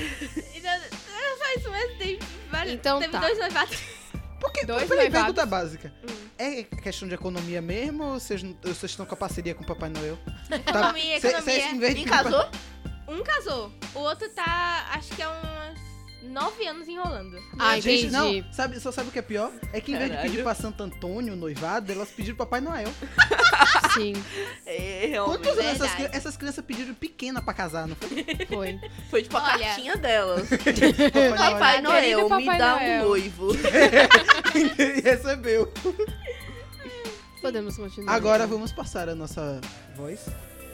Então, 0.55 0.71
Era 0.71 1.37
só 1.39 1.55
isso 1.59 1.71
mesmo, 1.71 1.99
teve, 1.99 2.19
vários, 2.51 2.75
Então 2.75 2.99
teve 2.99 3.13
tá. 3.13 3.19
dois 3.21 3.39
noivados. 3.39 3.77
Por 4.41 4.53
que? 4.53 4.67
Dois 4.67 4.89
Peraí, 4.89 5.05
noivados. 5.09 5.27
pergunta 5.35 5.47
básica. 5.47 5.93
Hum. 6.03 6.15
É 6.39 6.63
questão 6.65 7.07
de 7.07 7.15
economia 7.15 7.61
mesmo 7.63 8.05
ou 8.05 8.13
vocês, 8.21 8.43
ou 8.43 8.55
vocês 8.75 8.91
estão 8.93 9.07
com 9.07 9.15
a 9.15 9.17
parceria 9.17 9.55
com 9.55 9.63
o 9.63 9.67
Papai 9.67 9.89
Noel? 9.91 10.19
Economia, 10.51 11.21
Cê- 11.21 11.29
economia. 11.29 11.55
cês, 11.61 11.73
em 11.73 11.79
vez 11.79 11.95
de 11.95 12.01
E 12.01 12.05
casou? 12.05 12.49
Um 13.07 13.23
casou, 13.23 13.71
o 13.95 13.99
outro 13.99 14.29
tá, 14.31 14.89
acho 14.93 15.09
que 15.15 15.23
é 15.23 15.29
uns 15.29 15.79
nove 16.31 16.67
anos 16.67 16.89
enrolando. 16.89 17.37
Ah, 17.59 17.79
Gente, 17.79 18.07
entendi. 18.07 18.43
não, 18.43 18.53
sabe, 18.53 18.81
só 18.81 18.91
sabe 18.91 19.11
o 19.11 19.13
que 19.13 19.19
é 19.19 19.23
pior? 19.23 19.53
É 19.73 19.81
que 19.81 19.93
em 19.93 19.97
vez 19.99 20.07
de 20.11 20.17
Caralho. 20.17 20.31
pedir 20.31 20.43
pra 20.43 20.55
Santo 20.55 20.83
Antônio 20.83 21.37
noivado, 21.37 21.93
elas 21.93 22.09
pediram 22.09 22.37
Papai 22.37 22.61
Noel. 22.63 22.89
Sim, 23.95 24.13
É, 24.67 25.07
realmente. 25.11 25.39
Quantos 25.43 25.59
anos 25.59 25.65
essas, 25.65 25.79
verdade. 25.89 26.09
cri- 26.09 26.17
essas 26.19 26.37
crianças 26.37 26.65
pediram 26.65 26.95
pequena 26.95 27.43
pra 27.43 27.53
casar, 27.55 27.87
não 27.87 27.97
foi? 27.97 28.25
foi. 28.47 28.81
Foi 29.11 29.23
tipo 29.23 29.37
a 29.37 29.43
Olha. 29.43 29.59
cartinha 29.67 29.97
delas. 29.97 30.49
Papai 31.13 31.53
Papai 31.53 31.83
Noel, 31.83 32.23
me 32.25 32.29
Papai 32.47 32.59
dá 32.59 32.71
Noel. 32.77 33.03
um 33.05 33.09
noivo. 33.09 33.49
E 34.55 35.01
recebeu. 35.03 35.73
Podemos 37.41 37.77
continuar. 37.77 38.15
Agora 38.15 38.47
vamos 38.47 38.73
passar 38.73 39.09
a 39.09 39.15
nossa 39.15 39.61
voz 39.97 40.21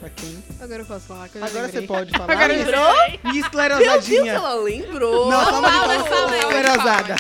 pra 0.01 0.11
quem. 0.11 0.45
Agora 0.61 0.83
eu 0.83 0.87
posso 0.87 1.07
falar. 1.07 1.29
Que 1.29 1.39
eu 1.39 1.41
já 1.41 1.47
Agora 1.49 1.69
você 1.69 1.81
lembrei. 1.81 1.97
pode 1.97 2.11
falar. 2.13 2.33
Agora 2.33 2.53
Lembrou? 2.53 2.93
Minha 2.95 3.09
Meu 3.09 3.33
Deus, 3.33 3.37
esclerosadinha. 3.47 4.33
ela 4.33 4.55
lembrou. 4.57 5.31
Não, 5.31 5.45
calma 5.47 5.71
de 5.71 5.77
Palmas, 5.79 5.97
palmas. 5.97 6.09
palmas. 6.11 6.39
Esclerosada. 6.41 7.17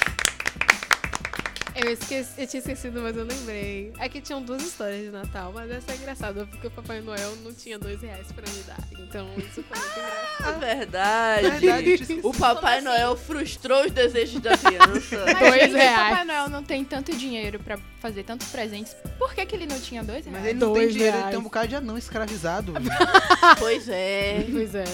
Eu, 1.84 1.92
esqueci, 1.92 2.30
eu 2.36 2.46
tinha 2.46 2.58
esquecido, 2.58 3.00
mas 3.00 3.16
eu 3.16 3.24
lembrei. 3.24 3.92
É 3.98 4.08
que 4.08 4.20
tinham 4.20 4.42
duas 4.42 4.62
histórias 4.62 5.02
de 5.04 5.10
Natal, 5.10 5.52
mas 5.54 5.70
essa 5.70 5.92
é 5.92 5.96
engraçada, 5.96 6.44
porque 6.46 6.66
o 6.66 6.70
Papai 6.70 7.00
Noel 7.00 7.36
não 7.44 7.52
tinha 7.54 7.78
dois 7.78 8.00
reais 8.02 8.26
pra 8.32 8.44
me 8.50 8.62
dar. 8.64 8.78
Então 8.92 9.28
isso 9.38 9.62
foi 9.62 9.78
muito 9.78 9.98
engraçado. 9.98 10.64
É 10.64 10.74
verdade. 10.74 11.50
Verdade, 11.60 12.20
O 12.24 12.32
Papai 12.32 12.76
Como 12.78 12.88
assim? 12.90 12.98
Noel 13.00 13.16
frustrou 13.16 13.84
os 13.84 13.92
desejos 13.92 14.40
da 14.40 14.56
criança. 14.58 15.24
Mas, 15.32 15.38
Dois 15.38 15.62
se 15.62 15.68
o 15.70 15.76
reais. 15.76 16.08
Papai 16.10 16.24
Noel 16.24 16.48
não 16.48 16.62
tem 16.64 16.84
tanto 16.84 17.16
dinheiro 17.16 17.60
pra 17.60 17.78
fazer 18.00 18.24
tantos 18.24 18.48
presentes, 18.48 18.96
por 19.18 19.32
que, 19.34 19.46
que 19.46 19.54
ele 19.54 19.66
não 19.66 19.80
tinha 19.80 20.02
dois 20.02 20.24
Mas 20.26 20.34
reais? 20.34 20.48
ele 20.48 20.58
não 20.58 20.72
tem 20.72 20.82
Dois 20.82 20.92
dinheiro, 20.92 21.14
ele 21.14 21.18
reais. 21.20 21.30
tem 21.30 21.38
um 21.40 21.44
bocado 21.44 21.68
de 21.68 21.76
anão 21.76 21.96
escravizado. 21.96 22.74
pois 23.58 23.88
é. 23.88 24.44
Pois 24.50 24.74
é. 24.74 24.84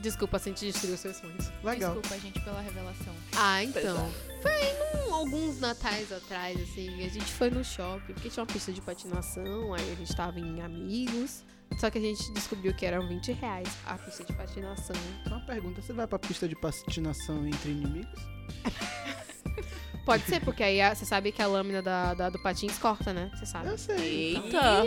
Desculpa 0.00 0.38
se 0.38 0.48
a 0.48 0.52
gente 0.52 0.64
destruiu 0.66 0.96
seus 0.96 1.16
sonhos. 1.16 1.50
Legal. 1.64 1.94
Desculpa, 1.94 2.18
gente, 2.20 2.40
pela 2.40 2.60
revelação. 2.60 3.12
Ah, 3.36 3.62
então. 3.64 4.08
Foi 4.40 5.06
num- 5.08 5.14
alguns 5.14 5.60
natais 5.60 6.12
atrás, 6.12 6.60
assim, 6.60 7.04
a 7.04 7.08
gente 7.08 7.24
foi 7.32 7.50
no 7.50 7.64
shopping, 7.64 8.12
porque 8.14 8.28
tinha 8.30 8.42
uma 8.42 8.46
pista 8.52 8.72
de 8.72 8.80
patinação, 8.80 9.74
aí 9.74 9.92
a 9.92 9.94
gente 9.94 10.14
tava 10.16 10.38
em 10.38 10.60
amigos. 10.62 11.44
Só 11.78 11.90
que 11.90 11.98
a 11.98 12.00
gente 12.00 12.32
descobriu 12.32 12.72
que 12.74 12.86
eram 12.86 13.06
20 13.06 13.32
reais 13.32 13.68
a 13.86 13.94
pista 13.98 14.24
de 14.24 14.32
patinação. 14.32 14.96
Só 15.28 15.34
uma 15.36 15.44
pergunta, 15.44 15.82
você 15.82 15.92
vai 15.92 16.06
pra 16.06 16.18
pista 16.18 16.48
de 16.48 16.56
patinação 16.56 17.46
entre 17.46 17.70
inimigos? 17.72 18.20
Pode 20.06 20.22
ser, 20.24 20.40
porque 20.40 20.62
aí 20.62 20.80
a- 20.80 20.94
você 20.94 21.04
sabe 21.04 21.30
que 21.30 21.42
a 21.42 21.46
lâmina 21.46 21.82
da, 21.82 22.14
da- 22.14 22.30
do 22.30 22.38
patins 22.38 22.78
corta, 22.78 23.12
né? 23.12 23.30
Você 23.34 23.44
sabe. 23.44 23.68
Eu 23.68 23.76
sei. 23.76 24.36
Eita. 24.36 24.82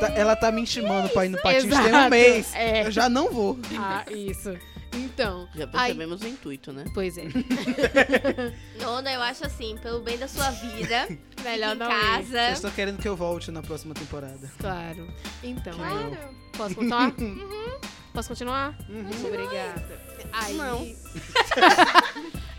Tá- 0.00 0.08
ela 0.16 0.34
tá 0.34 0.50
me 0.50 0.62
intimando 0.62 1.08
pra 1.10 1.24
ir 1.24 1.28
no 1.28 1.40
patins 1.40 1.62
tem 1.68 1.78
um 1.78 1.86
Exato. 1.86 2.10
mês. 2.10 2.54
É. 2.56 2.84
Eu 2.86 2.90
já 2.90 3.08
não 3.08 3.30
vou. 3.30 3.56
Ah, 3.78 4.04
isso. 4.10 4.58
Então. 4.98 5.48
Já 5.54 5.64
Aí, 5.64 5.70
percebemos 5.70 6.22
o 6.22 6.26
intuito, 6.28 6.72
né? 6.72 6.84
pois 6.94 7.16
é. 7.18 7.24
Nona, 8.82 9.12
eu 9.12 9.22
acho 9.22 9.46
assim, 9.46 9.76
pelo 9.82 10.00
bem 10.00 10.18
da 10.18 10.26
sua 10.28 10.50
vida, 10.50 11.08
Melhor 11.42 11.74
em 11.76 11.78
não 11.78 11.90
ir. 11.90 11.94
Vocês 11.94 12.30
casa. 12.30 12.52
estão 12.52 12.70
querendo 12.70 13.00
que 13.00 13.08
eu 13.08 13.16
volte 13.16 13.50
na 13.50 13.62
próxima 13.62 13.94
temporada. 13.94 14.50
Claro. 14.58 15.06
Então, 15.42 15.74
Claro. 15.74 15.96
aí, 15.96 16.18
posso 16.56 16.74
continuar? 16.74 17.12
Posso 18.12 18.30
continuar? 18.30 18.76
Uhum. 18.88 19.26
Obrigada. 19.26 20.00
Aí, 20.32 20.54
Não. 20.54 20.84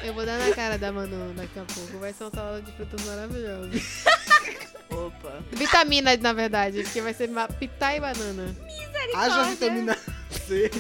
eu 0.03 0.13
vou 0.13 0.25
dar 0.25 0.38
na 0.39 0.53
cara 0.55 0.77
da 0.77 0.89
Manu 0.91 1.34
daqui 1.34 1.60
a 1.60 1.65
pouco. 1.65 1.98
Vai 1.98 2.13
ser 2.13 2.24
uma 2.25 2.31
salada 2.31 2.62
de 2.62 2.72
frutas 2.72 3.03
maravilhosa. 3.05 3.69
Opa. 4.91 5.43
Vitamina, 5.51 6.15
na 6.15 6.31
verdade, 6.34 6.84
porque 6.84 7.01
vai 7.01 7.13
ser 7.13 7.29
pitá 7.60 7.93
e 7.96 8.00
banana. 8.00 8.55
Haja 9.15 9.43
vitamina 9.50 9.98
C. 10.48 10.72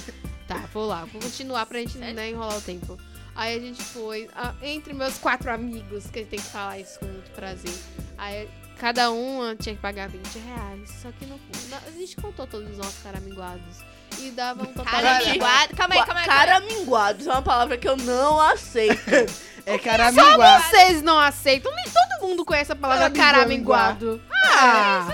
Tá, 0.49 0.67
vou 0.73 0.87
lá. 0.87 1.05
Vou 1.05 1.21
continuar 1.21 1.67
pra 1.67 1.77
gente 1.77 1.99
não 1.99 2.23
enrolar 2.23 2.57
o 2.57 2.61
tempo. 2.61 2.97
Aí 3.35 3.55
a 3.55 3.59
gente 3.59 3.83
foi, 3.83 4.27
ah, 4.35 4.53
entre 4.63 4.93
meus 4.93 5.19
quatro 5.19 5.51
amigos, 5.51 6.07
que 6.07 6.19
a 6.19 6.21
gente 6.23 6.31
tem 6.31 6.39
que 6.39 6.45
falar 6.47 6.79
isso 6.79 6.99
com 6.99 7.05
muito 7.05 7.29
prazer. 7.31 7.73
Aí 8.17 8.49
cada 8.79 9.11
um 9.11 9.55
tinha 9.55 9.75
que 9.75 9.81
pagar 9.81 10.09
20 10.09 10.39
reais. 10.39 10.89
Só 11.03 11.09
que 11.11 11.25
a 11.87 11.91
gente 11.91 12.15
contou 12.15 12.47
todos 12.47 12.71
os 12.71 12.77
nossos 12.77 13.01
caraminguados. 13.03 13.77
E 14.17 14.31
dava 14.31 14.63
um 14.63 14.73
total 14.73 14.85
Cara 14.85 15.19
de... 15.19 15.31
minguado. 15.31 15.75
Calma 15.75 15.95
aí, 15.95 16.03
calma 16.03 16.19
aí. 16.21 16.25
Caraminguados 16.25 17.27
é 17.27 17.31
uma 17.31 17.41
palavra 17.43 17.77
que 17.77 17.87
eu 17.87 17.95
não 17.95 18.41
aceito. 18.41 18.99
É 19.65 19.77
caraminguá. 19.77 20.61
Vocês 20.61 21.03
não 21.03 21.19
aceitam? 21.19 21.71
Nem 21.75 21.85
todo 21.85 22.27
mundo 22.27 22.43
conhece 22.43 22.71
a 22.71 22.75
palavra 22.75 23.11
caraminguado. 23.11 24.19
Ah, 24.33 25.07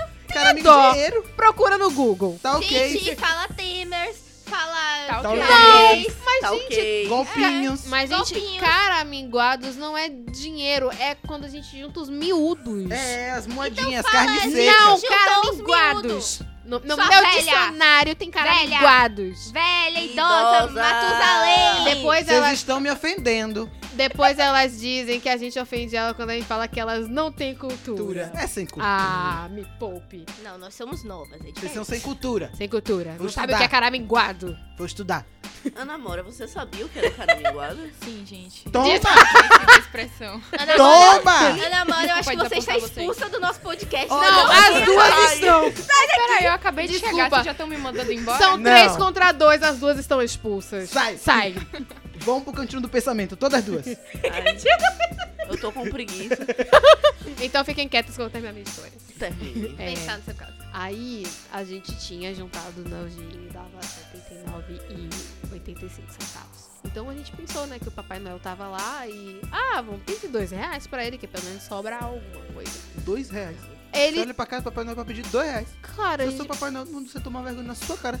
dinheiro. 0.94 1.22
procura 1.36 1.76
no 1.76 1.90
Google. 1.90 2.38
Tá 2.42 2.56
ok. 2.56 2.88
Gente, 2.88 3.16
fala 3.16 3.48
Temers, 3.48 4.16
fala... 4.46 4.95
Tá 5.06 5.22
Tá 5.22 5.30
ok. 5.30 5.42
ok. 5.42 6.12
Mas, 6.24 6.40
tá 6.40 6.48
gente, 6.52 6.64
ok. 6.64 7.06
Golpinhos. 7.08 7.86
mas, 7.86 8.10
gente, 8.10 8.34
Golpinhos. 8.34 8.60
caraminguados 8.60 9.76
não 9.76 9.96
é 9.96 10.08
dinheiro. 10.08 10.90
É 10.98 11.14
quando 11.26 11.44
a 11.44 11.48
gente 11.48 11.78
junta 11.78 12.00
os 12.00 12.08
miúdos. 12.08 12.90
É, 12.90 13.30
as 13.30 13.46
moedinhas, 13.46 14.04
Então 14.06 14.12
carne 14.12 14.34
não. 14.34 14.50
seca. 14.50 14.72
Não, 14.80 15.00
caraminguados. 15.00 16.40
No, 16.64 16.80
no 16.80 16.94
Sua 16.96 17.06
meu 17.06 17.22
velha. 17.22 17.32
dicionário 17.38 18.14
tem 18.16 18.28
caraminguados. 18.30 19.52
Velha, 19.52 20.00
idosa, 20.00 20.64
Idosa. 20.64 20.82
Matusalém. 20.82 21.84
Depois 21.94 22.26
Vocês 22.26 22.36
elas, 22.36 22.52
estão 22.54 22.80
me 22.80 22.90
ofendendo. 22.90 23.70
Depois 23.96 24.38
elas 24.38 24.78
dizem 24.78 25.18
que 25.20 25.28
a 25.28 25.36
gente 25.36 25.58
ofende 25.58 25.96
ela 25.96 26.14
quando 26.14 26.30
a 26.30 26.34
gente 26.34 26.46
fala 26.46 26.68
que 26.68 26.78
elas 26.78 27.08
não 27.08 27.32
têm 27.32 27.54
cultura. 27.54 28.30
É 28.34 28.46
sem 28.46 28.66
cultura. 28.66 28.86
Ah, 28.88 29.48
me 29.50 29.64
poupe. 29.78 30.24
Não, 30.42 30.58
nós 30.58 30.74
somos 30.74 31.02
novas, 31.02 31.32
é 31.34 31.38
Vocês 31.38 31.54
diferente. 31.54 31.74
são 31.74 31.84
sem 31.84 32.00
cultura. 32.00 32.50
Sem 32.56 32.68
cultura. 32.68 33.12
Vou 33.16 33.24
não 33.24 33.28
sabe 33.30 33.46
o 33.46 33.50
estudar. 33.52 33.58
que 33.58 33.64
é 33.64 33.68
caraminguado. 33.68 34.56
Vou 34.76 34.86
estudar. 34.86 35.26
Ana 35.74 35.98
Mora, 35.98 36.22
você 36.22 36.46
sabia 36.46 36.86
o 36.86 36.88
que 36.88 36.98
era 36.98 37.10
caraminguado? 37.10 37.80
Sim, 38.04 38.24
gente. 38.24 38.70
Toma! 38.70 38.86
Da 39.66 39.78
expressão. 39.78 40.40
Ana 40.52 40.76
Mora, 40.78 41.18
Toma! 41.18 41.38
Ana 41.66 41.84
Mora, 41.84 42.06
eu 42.06 42.14
acho 42.16 42.30
que 42.30 42.36
você 42.36 42.54
está 42.56 42.74
desapontar 42.74 42.80
vocês. 42.80 42.98
expulsa 42.98 43.28
do 43.28 43.40
nosso 43.40 43.60
podcast. 43.60 44.06
Olha, 44.12 44.30
Não, 44.30 44.50
Ai, 44.52 44.74
as 44.80 44.84
duas 44.86 45.32
estão. 45.32 45.72
Peraí, 45.72 46.44
eu 46.44 46.52
acabei 46.52 46.86
de 46.86 46.92
Desculpa. 46.92 47.14
chegar, 47.16 47.30
vocês 47.30 47.44
já 47.46 47.52
estão 47.52 47.66
me 47.66 47.76
mandando 47.78 48.12
embora? 48.12 48.38
São 48.38 48.56
Não. 48.56 48.62
três 48.64 48.96
contra 48.96 49.32
dois, 49.32 49.62
as 49.62 49.78
duas 49.78 49.98
estão 49.98 50.22
expulsas. 50.22 50.90
Sai. 50.90 51.16
Sai. 51.18 51.54
Vamos 52.26 52.42
pro 52.42 52.52
cantinho 52.52 52.82
do 52.82 52.88
pensamento, 52.88 53.36
todas 53.36 53.62
duas. 53.64 53.86
Ai, 53.86 53.96
eu 55.48 55.56
tô 55.58 55.70
com 55.70 55.88
preguiça. 55.88 56.38
Então 57.40 57.64
fiquem 57.64 57.88
quietos 57.88 58.16
que 58.16 58.20
eu 58.20 58.24
vou 58.24 58.30
terminar 58.32 58.52
minha 58.52 58.64
história. 58.64 58.92
Termine. 59.16 59.74
É, 59.78 59.94
Pensar 59.94 60.18
no 60.18 60.24
seu 60.24 60.34
caso. 60.34 60.52
aí 60.72 61.24
a 61.52 61.62
gente 61.62 61.96
tinha 61.98 62.34
juntado 62.34 62.82
na 62.88 63.04
dinheirinho 63.08 63.48
dava 63.52 63.68
R$ 63.80 64.20
79,85 65.50 65.90
centavos. 65.90 66.66
Então 66.84 67.08
a 67.08 67.14
gente 67.14 67.30
pensou, 67.32 67.66
né, 67.66 67.78
que 67.78 67.88
o 67.88 67.92
Papai 67.92 68.18
Noel 68.18 68.38
tava 68.40 68.66
lá 68.68 69.06
e. 69.06 69.40
Ah, 69.52 69.80
vamos 69.82 70.02
pedir 70.02 70.28
dois 70.28 70.50
reais 70.50 70.86
pra 70.86 71.04
ele, 71.04 71.18
que 71.18 71.26
pelo 71.26 71.44
menos 71.44 71.62
sobra 71.62 71.96
alguma 71.96 72.44
coisa. 72.52 72.70
Dois 73.04 73.30
reais. 73.30 73.56
Você 73.92 74.00
Ele, 74.00 74.20
olha 74.20 74.34
pra 74.34 74.46
casa 74.46 74.62
do 74.62 74.64
Papai 74.64 74.84
Noel 74.84 74.96
pra 74.96 75.04
pedir 75.04 75.22
dois 75.28 75.48
reais. 75.48 75.68
cara, 75.96 76.24
Se 76.26 76.32
eu 76.32 76.36
sou 76.36 76.46
Papai 76.46 76.70
Noel, 76.70 76.86
você 76.86 77.20
tomar 77.20 77.42
vergonha 77.42 77.66
na 77.68 77.74
sua 77.74 77.96
cara. 77.96 78.20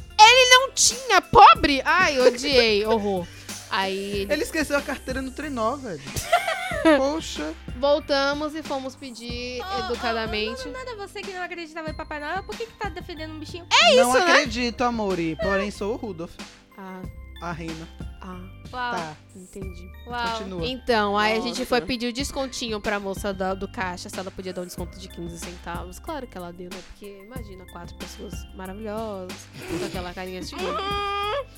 não 0.50 0.70
tinha, 0.72 1.20
pobre! 1.20 1.82
Ai, 1.84 2.20
odiei, 2.20 2.84
horror. 2.86 3.26
Aí 3.76 4.22
ele- 4.22 4.32
Ele 4.32 4.42
esqueceu 4.42 4.76
a 4.76 4.82
carteira 4.82 5.20
no 5.22 5.30
trenó, 5.30 5.76
velho. 5.76 6.00
Poxa. 6.98 7.54
voltamos 7.78 8.54
e 8.54 8.62
fomos 8.62 8.94
pedir 8.96 9.60
educadamente. 9.84 10.68
Nada, 10.68 10.96
você 10.96 11.20
que 11.20 11.32
não 11.32 11.42
acreditava 11.42 11.90
em 11.90 11.94
Papai 11.94 12.20
Noel, 12.20 12.42
por 12.42 12.56
que 12.56 12.66
que 12.66 12.72
tá 12.72 12.88
defendendo 12.88 13.32
um 13.34 13.38
bichinho? 13.38 13.66
não 13.94 14.10
isso, 14.16 14.24
né? 14.26 14.32
acredito, 14.32 14.82
amore. 14.82 15.36
Porém, 15.36 15.70
sou 15.70 15.94
o 15.94 15.96
Rudolph. 15.96 16.34
Ah, 16.78 17.00
A 17.42 17.52
reina. 17.52 17.88
Ah, 18.28 18.40
Uau. 18.72 18.92
Tá, 18.92 19.16
entendi. 19.36 19.88
Uau. 20.06 20.38
continua. 20.38 20.66
Então, 20.66 21.16
aí 21.16 21.32
a 21.34 21.40
gente 21.40 21.58
Nossa. 21.60 21.66
foi 21.66 21.80
pedir 21.82 22.08
o 22.08 22.12
descontinho 22.12 22.80
pra 22.80 22.98
moça 22.98 23.32
da- 23.32 23.54
do 23.54 23.68
caixa, 23.68 24.08
se 24.08 24.18
ela 24.18 24.30
podia 24.32 24.52
dar 24.52 24.62
um 24.62 24.66
desconto 24.66 24.98
de 24.98 25.08
15 25.08 25.38
centavos. 25.38 26.00
Claro 26.00 26.26
que 26.26 26.36
ela 26.36 26.52
deu, 26.52 26.68
né? 26.68 26.78
Porque 26.88 27.20
imagina 27.24 27.64
quatro 27.70 27.94
pessoas 27.94 28.34
maravilhosas, 28.56 29.46
com 29.78 29.84
aquela 29.86 30.12
carinha 30.12 30.40
de. 30.40 30.54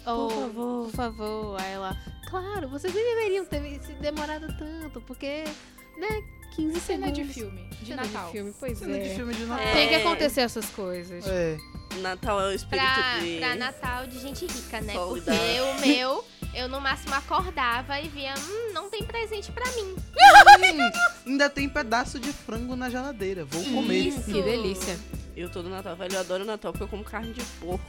Oh, 0.06 0.28
favor. 0.30 0.84
Por 0.86 0.90
favor. 0.92 1.60
Aí 1.60 1.72
ela, 1.72 1.96
claro, 2.28 2.68
vocês 2.68 2.92
nem 2.94 3.04
deveriam 3.14 3.44
ter 3.44 3.80
se 3.82 3.92
demorado 3.94 4.46
tanto, 4.56 5.00
porque, 5.02 5.44
né, 5.98 6.22
15 6.54 6.80
Cena 6.80 7.06
segundos. 7.06 7.26
de 7.28 7.34
filme, 7.34 7.68
de 7.80 7.86
Cena 7.86 8.02
Natal. 8.04 8.32
filme, 8.32 8.54
pois 8.58 8.78
Cena 8.78 8.96
é. 8.96 9.00
de 9.00 9.14
filme 9.14 9.34
de 9.34 9.44
Natal. 9.44 9.66
É. 9.66 9.72
Tem 9.72 9.88
que 9.88 9.94
acontecer 9.96 10.40
essas 10.42 10.66
coisas. 10.70 11.26
É. 11.26 11.56
Natal 12.00 12.40
é 12.40 12.48
o 12.48 12.52
espírito 12.52 12.84
Pra, 12.86 13.18
de... 13.18 13.36
pra 13.38 13.54
Natal 13.56 14.06
de 14.06 14.18
gente 14.20 14.46
rica, 14.46 14.80
né? 14.80 14.92
Porque 14.94 15.30
o 15.30 15.80
meu, 15.80 16.24
eu 16.54 16.68
no 16.68 16.80
máximo 16.80 17.14
acordava 17.14 17.98
e 18.00 18.08
via, 18.08 18.34
hum, 18.38 18.72
não 18.72 18.88
tem 18.88 19.02
presente 19.02 19.50
pra 19.50 19.64
mim. 19.72 19.96
Hum, 19.96 20.90
ainda 21.26 21.48
tem 21.50 21.68
pedaço 21.68 22.18
de 22.20 22.32
frango 22.32 22.76
na 22.76 22.88
geladeira. 22.90 23.44
Vou 23.44 23.64
comer. 23.64 23.98
Isso. 23.98 24.22
Que 24.24 24.42
delícia. 24.42 24.98
Eu 25.36 25.48
tô 25.48 25.62
no 25.62 25.70
Natal, 25.70 25.96
velho. 25.96 26.14
Eu 26.14 26.20
adoro 26.20 26.44
o 26.44 26.46
Natal 26.46 26.72
porque 26.72 26.84
eu 26.84 26.88
como 26.88 27.02
carne 27.04 27.32
de 27.32 27.42
porco. 27.60 27.84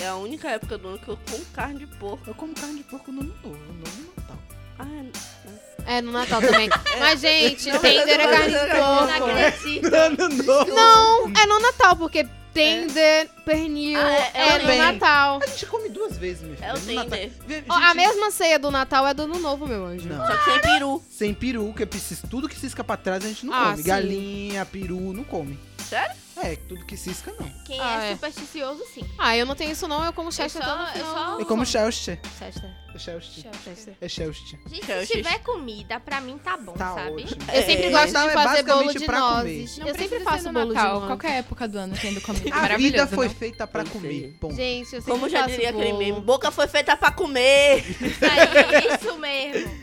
É 0.00 0.06
a 0.06 0.14
única 0.16 0.48
época 0.48 0.78
do 0.78 0.88
ano 0.88 0.98
que 0.98 1.08
eu 1.08 1.18
como 1.30 1.44
carne 1.46 1.80
de 1.80 1.86
porco. 1.98 2.22
Eu 2.30 2.34
como 2.34 2.54
carne 2.54 2.76
de 2.78 2.84
porco 2.84 3.10
no 3.10 3.20
ano 3.22 3.34
novo, 3.42 3.58
não 3.58 3.74
no 3.74 4.12
Natal. 4.16 4.38
Ah, 4.78 4.86
É, 4.86 5.67
no 6.02 6.12
Natal 6.12 6.40
também. 6.40 6.68
Mas, 6.98 7.20
gente, 7.20 7.70
Não, 7.70 7.78
tender 7.80 8.20
é 8.20 8.26
carne 8.28 8.46
de 8.46 8.52
mas- 8.52 8.68
Não 8.68 9.06
porco. 9.08 9.24
acredito. 9.30 9.94
Ano 9.94 10.28
novo. 10.44 10.74
Não, 10.74 11.24
é 11.28 11.46
no 11.46 11.60
Natal, 11.60 11.96
porque 11.96 12.26
tender, 12.52 13.28
pernil, 13.44 13.98
Ah, 14.00 14.10
é- 14.10 14.30
é, 14.34 14.48
é 14.48 14.58
no. 14.58 14.76
Natal. 14.92 15.40
A 15.42 15.46
gente 15.46 15.66
come 15.66 15.88
duas 15.88 16.16
vezes, 16.18 16.42
meu 16.42 16.56
filho. 16.56 16.68
É 16.68 16.74
o 16.74 16.80
tender. 16.80 17.32
Ó, 17.68 17.74
a 17.74 17.80
gente, 17.88 17.96
mesma 17.96 18.30
ceia 18.30 18.58
do 18.58 18.70
Natal 18.70 19.06
é 19.06 19.14
do 19.14 19.22
Ano 19.22 19.38
Novo, 19.38 19.66
meu 19.66 19.84
anjo. 19.86 20.08
Não. 20.08 20.26
Só 20.26 20.36
que 20.36 20.44
sem 20.50 20.60
peru. 20.60 21.02
Sem 21.10 21.34
peru, 21.34 21.72
que 21.74 21.82
é 21.84 21.88
cis- 21.98 22.22
tudo 22.28 22.48
que 22.48 22.58
cisca 22.58 22.82
pra 22.82 22.96
trás 22.96 23.24
a 23.24 23.28
gente 23.28 23.46
não 23.46 23.54
Ah, 23.54 23.64
come. 23.70 23.76
sim. 23.78 23.82
Galinha, 23.88 24.66
peru, 24.66 25.12
não 25.12 25.24
come. 25.24 25.58
Sério? 25.88 26.16
É, 26.42 26.56
tudo 26.56 26.84
que 26.86 26.96
cisca 26.96 27.32
não. 27.38 27.48
Quem 27.64 27.80
Ah, 27.80 28.04
é, 28.04 28.10
é. 28.10 28.14
supersticioso, 28.14 28.84
sim. 28.94 29.04
Ah, 29.18 29.36
eu 29.36 29.44
não 29.46 29.54
tenho 29.54 29.72
isso 29.72 29.86
não, 29.88 30.04
eu 30.04 30.12
como 30.12 30.30
Chester 30.32 30.62
só- 30.62 30.70
todo 30.76 30.82
eu 30.88 30.92
final. 30.92 31.14
só- 31.36 31.40
É 31.40 31.44
como 31.44 31.66
Chelsea. 31.66 32.18
Chester. 32.38 32.70
É 32.94 32.98
Chelsea. 32.98 33.44
Chester. 33.64 33.94
É 34.00 34.08
Chelsea. 34.08 34.58
Gente, 34.66 35.06
se 35.06 35.12
tiver 35.16 35.38
comida, 35.40 36.00
pra 36.00 36.20
mim 36.20 36.38
tá 36.38 36.56
bom, 36.56 36.72
Tá 36.72 36.94
sabe? 36.94 37.22
ótimo. 37.22 37.42
Eu 37.52 37.62
sempre 37.62 37.84
É, 37.86 37.90
gosto 37.90 38.06
Natal 38.12 38.22
de 38.24 38.30
é 38.30 38.32
fazer 38.32 38.62
bolo 38.62 38.66
basicamente 38.84 38.98
de 38.98 39.06
pra 39.06 39.18
nozes. 39.20 39.78
Não 39.78 39.86
eu 39.86 39.92
precisa 39.94 40.14
sempre 40.16 40.24
faço 40.32 40.44
no 40.46 40.52
bolo 40.52 40.72
Natal, 40.74 40.86
de 40.86 40.92
nozes. 40.94 41.06
qualquer 41.08 41.38
época 41.38 41.68
do 41.68 41.78
ano 41.78 41.94
tendo 42.00 42.20
comida. 42.20 42.54
A 42.54 42.60
Maravilhoso, 42.62 42.92
vida 42.92 43.06
foi 43.06 43.28
não? 43.28 43.34
feita 43.34 43.66
pra 43.66 43.84
Foi 43.84 43.92
comer. 44.00 44.36
Ponto. 44.40 44.54
Gente, 44.56 44.84
eu 44.94 45.00
sempre 45.00 45.12
Como 45.12 45.28
já 45.28 45.38
faço 45.40 45.50
diria 45.50 45.70
aquele 45.70 45.90
bolo. 45.92 45.98
meme, 45.98 46.20
boca 46.20 46.50
foi 46.50 46.66
feita 46.66 46.96
pra 46.96 47.12
comer. 47.12 47.78
Isso 47.88 48.24
aí, 48.24 48.94
isso 48.96 49.18
mesmo. 49.18 49.78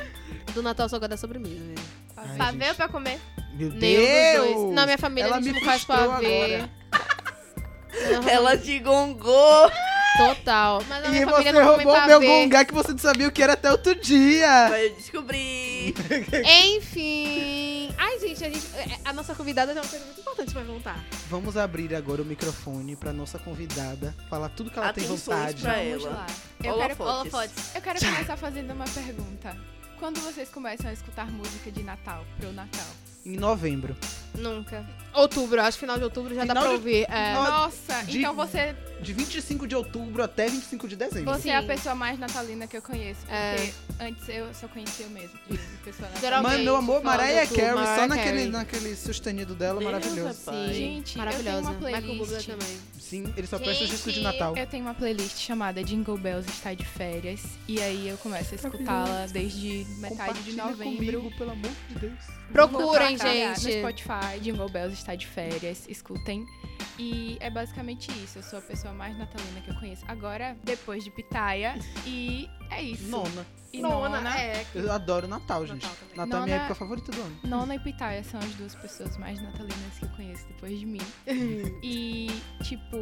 Do 0.54 0.64
Natal 0.64 0.90
só 0.90 0.98
gosto 1.00 1.10
da 1.12 1.18
sobremesa, 1.18 1.64
né? 1.64 1.76
Pra 2.38 2.52
ver 2.52 2.70
ou 2.70 2.76
pra 2.76 2.88
comer? 2.88 3.20
Meu 3.56 3.70
Deus! 3.72 4.46
dos 4.48 4.56
dois. 4.62 4.74
Na 4.74 4.86
minha 4.86 4.98
família 4.98 5.28
Ela 5.28 5.38
a 5.38 5.42
gente 5.42 5.54
me 5.54 5.60
não 5.60 5.66
faz 5.66 5.84
pavê. 5.86 6.64
Ela 8.30 8.58
te 8.58 8.80
gongou. 8.80 9.72
Total. 10.18 10.82
Mas 10.88 11.04
na 11.04 11.08
E 11.10 11.12
minha 11.12 11.26
você 11.26 11.32
família 11.32 11.54
não 11.54 11.62
come 11.72 11.84
roubou 11.84 11.94
o 12.02 12.08
meu 12.08 12.20
pavê. 12.22 12.28
gongá 12.28 12.66
que 12.66 12.74
você 12.74 12.92
não 12.92 12.98
sabia 12.98 13.28
o 13.28 13.32
que 13.32 13.44
era 13.44 13.54
até 13.54 13.70
outro 13.72 13.94
dia. 13.96 14.70
Vai 14.70 14.90
descobrir. 14.90 15.94
Enfim. 16.66 17.94
Ai, 17.98 18.20
gente, 18.20 18.44
a, 18.44 18.50
gente, 18.50 18.66
é, 18.76 18.98
a 19.06 19.14
nossa 19.14 19.36
convidada 19.36 19.74
tem 19.74 19.82
uma 19.82 19.88
coisa 19.90 20.06
muito 20.06 20.20
importante 20.22 20.52
pra 20.54 20.62
perguntar. 20.64 21.06
Vamos 21.30 21.58
abrir 21.58 21.94
agora 21.96 22.22
o 22.22 22.26
microfone 22.26 22.96
pra 22.96 23.12
nossa 23.14 23.38
convidada 23.40 24.16
falar 24.30 24.50
tudo 24.50 24.70
que 24.72 24.78
ela 24.80 24.92
tem 24.94 25.04
Atenções 25.06 25.38
vontade. 25.38 25.62
pra 25.62 25.74
Vamos 25.74 26.06
ela. 26.06 26.10
lá. 26.16 26.26
Eu 26.64 26.78
quero, 26.78 26.84
Holofotes. 27.04 27.34
Holofotes. 27.34 27.76
eu 27.76 27.82
quero 27.82 28.00
começar 28.00 28.38
fazendo 28.38 28.72
uma 28.74 28.86
pergunta. 28.86 29.58
Quando 30.00 30.20
vocês 30.22 30.50
começam 30.50 30.90
a 30.90 30.94
escutar 30.94 31.30
música 31.32 31.72
de 31.72 31.84
Natal, 31.84 32.26
pro 32.40 32.52
Natal? 32.52 32.88
Em 33.26 33.38
novembro. 33.38 33.96
Nunca. 34.38 34.86
Outubro, 35.16 35.62
acho 35.62 35.78
que 35.78 35.82
final 35.82 35.98
de 35.98 36.04
outubro 36.04 36.34
já 36.36 36.42
dá 36.44 36.48
Final 36.54 36.64
pra 36.64 36.72
de- 36.72 36.78
ouvir. 36.78 37.06
É. 37.10 37.34
No- 37.34 37.44
Nossa, 37.44 38.04
de- 38.04 38.20
então 38.20 38.34
você, 38.36 38.76
De 39.02 39.14
25 39.14 39.68
de 39.68 39.76
outubro 39.76 40.24
até 40.24 40.48
25 40.48 40.88
de 40.88 40.96
dezembro. 40.96 41.32
você 41.34 41.50
é 41.50 41.56
a 41.58 41.62
Sim. 41.62 41.68
pessoa 41.68 41.94
mais 41.96 42.18
natalina 42.18 42.66
que 42.66 42.76
eu 42.78 42.82
conheço. 42.82 43.20
Porque 43.22 43.34
É. 43.34 43.74
antes 44.08 44.28
eu 44.30 44.54
só 44.54 44.68
conhecia 44.68 45.06
eu 45.06 45.10
mesmo. 45.10 45.38
De 45.50 45.58
pessoa 45.84 46.08
natalina. 46.10 46.20
Geralmente. 46.22 46.54
Mas, 46.56 46.64
meu 46.64 46.76
amor, 46.76 47.04
Mariah 47.04 47.46
Carey, 47.48 47.70
só 47.70 47.76
Mariah 47.76 48.08
naquele, 48.08 48.30
Carey. 48.38 48.48
naquele 48.50 48.96
sustenido 48.96 49.54
dela, 49.54 49.80
Deus 49.80 49.92
maravilhoso. 49.92 50.40
pai. 50.46 50.74
Gente, 50.74 51.18
Maravilhosa. 51.18 51.50
eu 51.58 51.64
tenho 51.64 51.78
uma 51.78 51.88
Michael 51.88 52.02
Bublé 52.18 52.26
playlist. 52.26 52.48
também. 52.50 52.78
Sim, 53.00 53.34
ele 53.38 53.46
só 53.46 53.60
presta 53.60 53.84
Gente, 53.84 53.92
disco 53.92 54.12
de 54.12 54.22
Natal. 54.22 54.58
Eu 54.58 54.66
tenho 54.66 54.84
uma 54.84 54.94
playlist 54.96 55.38
chamada 55.40 55.84
Jingle 55.84 56.18
Bells 56.18 56.50
está 56.50 56.74
de 56.74 56.84
férias. 56.86 57.42
E 57.68 57.80
aí 57.80 58.08
eu 58.10 58.18
começo 58.18 58.54
a 58.54 58.56
escutá-la 58.56 59.28
desde 59.32 59.86
metade 60.00 60.42
de 60.42 60.54
novembro. 60.54 61.22
comigo, 61.22 61.38
pelo 61.38 61.52
amor 61.52 61.72
de 61.90 62.00
Deus. 62.00 62.14
Procurem, 62.52 63.18
gente. 63.18 63.64
No 63.66 63.72
Spotify, 63.92 64.40
Jingle 64.42 64.70
Bells 64.70 64.94
está 65.06 65.14
de 65.16 65.28
férias, 65.28 65.86
escutem. 65.88 66.48
E 66.98 67.38
é 67.40 67.50
basicamente 67.50 68.10
isso. 68.24 68.40
Eu 68.40 68.44
sou 68.44 68.58
a 68.58 68.62
pessoa 68.62 68.94
mais 68.94 69.16
natalina 69.18 69.62
que 69.62 69.70
eu 69.70 69.76
conheço. 69.76 70.04
Agora, 70.08 70.58
depois 70.64 71.04
de 71.04 71.12
Pitaia. 71.12 71.76
E 72.08 72.50
é 72.72 72.82
isso. 72.82 73.08
Nona. 73.10 73.46
E 73.72 73.82
Nona. 73.82 74.40
é. 74.40 74.66
Eu 74.74 74.92
adoro 74.92 75.28
Natal, 75.28 75.68
gente. 75.68 75.84
Natal. 75.86 75.98
Natal 76.16 76.42
é 76.42 76.44
minha 76.46 76.56
Nona- 76.56 76.66
época 76.66 76.76
favorita 76.76 77.12
do 77.12 77.22
ano. 77.22 77.40
Nona 77.44 77.76
e 77.76 77.80
Pitaia 77.80 78.24
são 78.24 78.40
as 78.40 78.50
duas 78.56 78.74
pessoas 78.74 79.16
mais 79.18 79.40
natalinas 79.42 80.00
que 80.00 80.06
eu 80.06 80.10
conheço 80.10 80.48
depois 80.48 80.80
de 80.80 80.86
mim. 80.86 81.02
E, 81.84 82.28
tipo, 82.64 82.98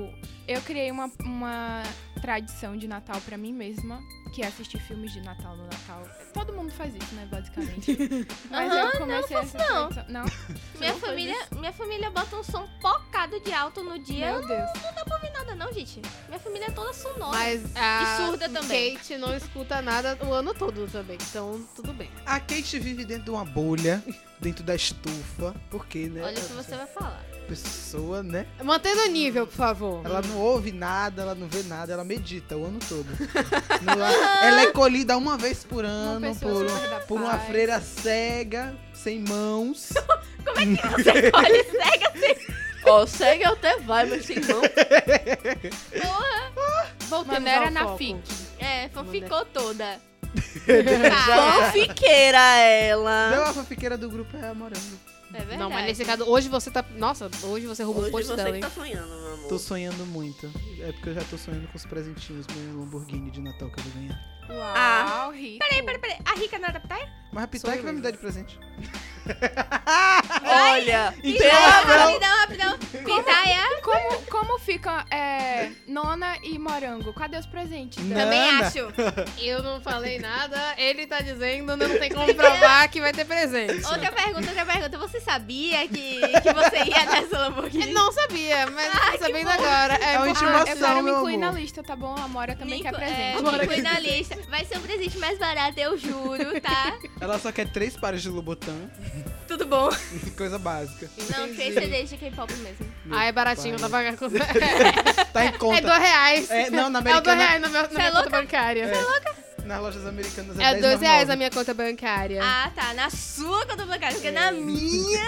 eu 0.47 0.61
criei 0.63 0.91
uma, 0.91 1.09
uma 1.23 1.83
tradição 2.23 2.77
de 2.77 2.87
Natal 2.87 3.19
pra 3.19 3.37
mim 3.37 3.51
mesma, 3.51 4.01
que 4.33 4.41
é 4.41 4.47
assistir 4.47 4.79
filmes 4.79 5.11
de 5.11 5.19
Natal 5.19 5.57
no 5.57 5.65
Natal. 5.65 6.07
Todo 6.33 6.53
mundo 6.53 6.71
faz 6.71 6.95
isso, 6.95 7.13
né, 7.15 7.27
basicamente. 7.29 7.97
Mas 8.49 8.71
Aham, 8.71 8.79
eu 8.79 8.97
comecei 8.97 9.35
essa 9.37 9.57
não. 9.57 9.89
tradição. 9.89 10.05
Não? 10.07 10.23
Minha 10.79 10.93
não 10.93 10.99
faz 10.99 10.99
família, 10.99 11.35
minha 11.51 11.73
família 11.73 12.09
bota 12.09 12.37
um 12.37 12.43
som 12.43 12.65
pocado 12.81 13.41
de 13.41 13.51
alto 13.51 13.83
no 13.83 13.99
dia. 13.99 14.31
Meu 14.31 14.47
Deus. 14.47 14.69
Não 14.81 14.93
dá 14.93 15.03
pra 15.03 15.15
ouvir 15.17 15.31
nada, 15.33 15.53
não, 15.53 15.73
gente. 15.73 16.01
Minha 16.29 16.39
família 16.39 16.67
é 16.67 16.71
toda 16.71 16.93
sonora. 16.93 17.37
Mas 17.37 17.61
a 17.75 18.03
E 18.03 18.25
surda 18.25 18.47
também. 18.47 18.95
Kate 18.95 19.17
não 19.17 19.35
escuta 19.35 19.81
nada 19.81 20.17
o 20.25 20.31
ano 20.33 20.53
todo 20.53 20.89
também, 20.89 21.17
então 21.29 21.61
tudo 21.75 21.91
bem. 21.93 22.09
A 22.25 22.39
Kate 22.39 22.79
vive 22.79 23.03
dentro 23.03 23.25
de 23.25 23.31
uma 23.31 23.43
bolha, 23.43 24.01
dentro 24.39 24.63
da 24.63 24.75
estufa, 24.75 25.53
porque, 25.69 26.07
né? 26.07 26.23
Olha 26.23 26.39
o 26.39 26.47
que 26.47 26.53
você 26.53 26.73
vai 26.77 26.87
falar. 26.87 27.32
Pessoa, 27.47 28.23
né? 28.23 28.47
Mantendo 28.63 29.01
o 29.03 29.07
nível, 29.07 29.45
por 29.45 29.55
favor. 29.55 30.01
Ela 30.05 30.21
não 30.21 30.37
ouve 30.39 30.71
nada, 30.71 31.21
ela 31.21 31.35
não 31.35 31.47
vê 31.47 31.61
nada, 31.63 31.93
ela 31.93 32.03
medita 32.03 32.57
o 32.57 32.65
ano 32.65 32.79
todo. 32.87 33.05
No- 33.83 34.01
ela 34.01 34.61
é 34.61 34.71
colhida 34.71 35.17
uma 35.17 35.37
vez 35.37 35.63
por 35.63 35.83
ano 35.85 36.33
por, 36.35 36.65
por 37.07 37.21
uma 37.21 37.37
freira 37.39 37.79
cega, 37.81 38.73
sem 38.93 39.19
mãos. 39.19 39.89
Olha, 41.33 41.63
segue. 41.63 42.47
Ó, 42.85 43.05
segue 43.05 43.43
até 43.45 43.77
vai, 43.79 44.05
mas 44.05 44.25
sem 44.25 44.39
mão. 44.41 44.61
Voltemos 47.07 47.39
Maneira 47.43 47.65
ao 47.65 47.71
na 47.71 47.81
foco. 47.83 47.97
FIC. 47.97 48.19
É, 48.59 48.89
ficou 49.11 49.45
toda. 49.45 49.99
Fanfiqueira 50.65 52.39
ela. 52.59 53.29
Não, 53.35 53.43
a 53.43 53.53
fanfiqueira 53.53 53.97
do 53.97 54.09
grupo 54.09 54.35
é 54.37 54.47
a 54.49 54.53
Morango. 54.53 55.12
É 55.33 55.37
verdade. 55.39 55.57
Não, 55.57 55.69
mas 55.69 55.85
nesse 55.85 56.05
caso, 56.05 56.23
hoje 56.25 56.47
você 56.47 56.69
tá. 56.69 56.85
Nossa, 56.95 57.29
hoje 57.43 57.65
você 57.65 57.83
roubou 57.83 58.03
Hoje 58.03 58.09
o 58.09 58.11
post 58.13 58.27
você 58.27 58.35
dela, 58.35 58.49
que 58.51 58.55
hein? 58.57 58.61
tá 58.61 58.69
sonhando, 58.69 59.07
meu 59.07 59.33
amor. 59.33 59.47
Tô 59.49 59.57
sonhando 59.59 60.05
muito. 60.05 60.45
É 60.79 60.91
porque 60.91 61.09
eu 61.09 61.13
já 61.15 61.23
tô 61.23 61.37
sonhando 61.37 61.67
com 61.67 61.75
os 61.77 61.85
presentinhos, 61.85 62.45
meu 62.55 62.79
Lamborghini 62.81 63.31
de 63.31 63.41
Natal 63.41 63.69
que 63.71 63.79
eu 63.79 63.83
vou 63.83 63.93
ganhar. 63.93 64.33
Uau, 64.49 64.61
Ah. 64.75 65.31
rico. 65.33 65.59
Peraí, 65.59 65.81
peraí, 65.83 65.99
peraí. 65.99 66.17
A 66.25 66.37
Rica 66.37 66.59
não 66.59 66.67
é 66.67 66.71
da 66.73 66.79
Pitaia? 66.79 67.09
Mas 67.31 67.43
a 67.43 67.47
Pitaia 67.47 67.73
eu 67.75 67.77
que 67.79 67.83
vai 67.83 67.93
me 67.93 68.01
dar 68.01 68.11
de 68.11 68.17
presente. 68.17 68.59
Olha, 70.45 71.13
Então, 71.23 71.49
Rapidão, 71.49 72.37
rapidão. 72.39 72.77
Pitaia, 73.03 73.81
Como, 73.81 74.21
como 74.29 74.59
fica 74.59 75.05
é, 75.11 75.69
Nona 75.87 76.37
e 76.43 76.57
Morango? 76.59 77.13
Cadê 77.13 77.37
os 77.37 77.45
presentes? 77.45 77.97
Também 77.97 78.51
Nana. 78.51 78.67
acho. 78.67 78.79
Eu 79.41 79.61
não 79.63 79.81
falei 79.81 80.19
nada, 80.19 80.57
ele 80.77 81.05
tá 81.07 81.19
dizendo, 81.21 81.75
não 81.75 81.89
tem 81.99 82.09
como 82.11 82.33
provar 82.33 82.87
que 82.87 83.01
vai 83.01 83.11
ter 83.11 83.25
presente. 83.25 83.85
Outra 83.85 84.11
pergunta, 84.11 84.47
outra 84.49 84.65
pergunta. 84.65 84.97
Você 84.97 85.19
sabia 85.19 85.87
que, 85.87 86.19
que 86.41 86.53
você 86.53 86.77
ia 86.89 87.05
nessa 87.05 87.37
Lamborghini? 87.39 87.83
Ele 87.85 87.93
não 87.93 88.11
sabia, 88.11 88.65
mas 88.67 88.91
Ai, 88.93 89.17
tô 89.17 89.25
sabendo 89.25 89.45
bom. 89.45 89.51
agora. 89.51 89.93
É 89.95 90.17
uma 90.17 90.25
porque- 90.27 90.45
Ah, 90.45 90.47
intimação, 90.49 90.67
eu 90.69 90.75
quero 90.87 91.03
me 91.03 91.11
incluir 91.11 91.37
na 91.37 91.51
lista, 91.51 91.83
tá 91.83 91.95
bom? 91.95 92.15
A 92.17 92.27
Mora 92.27 92.55
também 92.55 92.81
Nico- 92.81 92.95
quer 92.95 93.03
é, 93.03 93.05
presente. 93.05 93.43
Bora 93.43 93.57
Nico 93.63 93.73
que- 93.73 93.81
na 93.81 93.99
lista. 93.99 94.37
Vai 94.49 94.65
ser 94.65 94.77
um 94.77 94.81
presente 94.81 95.17
mais 95.17 95.37
barato, 95.37 95.79
eu 95.79 95.97
juro, 95.97 96.59
tá? 96.61 96.97
Ela 97.19 97.37
só 97.39 97.51
quer 97.51 97.67
três 97.69 97.95
pares 97.97 98.21
de 98.21 98.29
Lobotan. 98.29 98.89
Tudo 99.47 99.65
bom. 99.65 99.89
Coisa 100.37 100.57
básica. 100.57 101.09
Não, 101.37 101.53
três 101.53 101.73
CDs 101.73 102.09
de 102.09 102.17
K-pop 102.17 102.51
mesmo. 102.55 102.85
Meu 103.05 103.17
Ah, 103.17 103.25
é 103.25 103.31
baratinho, 103.31 103.77
dá 103.77 103.89
pra 103.89 103.99
pagar 104.03 104.17
com... 104.17 104.27
Tá 105.33 105.45
em 105.45 105.47
É 105.49 105.51
conta. 105.53 105.81
dois 105.81 105.99
reais. 105.99 106.49
É, 106.49 106.69
não, 106.69 106.89
na 106.89 106.99
É 106.99 107.01
o 107.01 107.03
dois 107.21 107.27
americana. 107.37 107.43
reais 107.43 107.61
na 107.61 107.67
minha, 107.69 107.81
na 107.83 107.89
Cê 107.89 107.95
minha 107.95 108.07
é 108.07 108.11
conta 108.11 108.21
louca? 108.23 108.41
bancária. 108.41 108.83
É. 108.85 109.42
Nas 109.65 109.81
lojas 109.81 110.05
americanas 110.05 110.59
é, 110.59 110.63
É 110.63 110.79
2 110.81 110.99
reais 111.01 111.29
a 111.29 111.33
10,99. 111.33 111.37
minha 111.37 111.49
conta 111.51 111.73
bancária. 111.73 112.41
Ah, 112.43 112.71
tá. 112.75 112.93
Na 112.93 113.09
sua 113.09 113.65
conta 113.65 113.85
bancária, 113.85 114.15
porque 114.15 114.31
na 114.31 114.51
minha. 114.51 115.27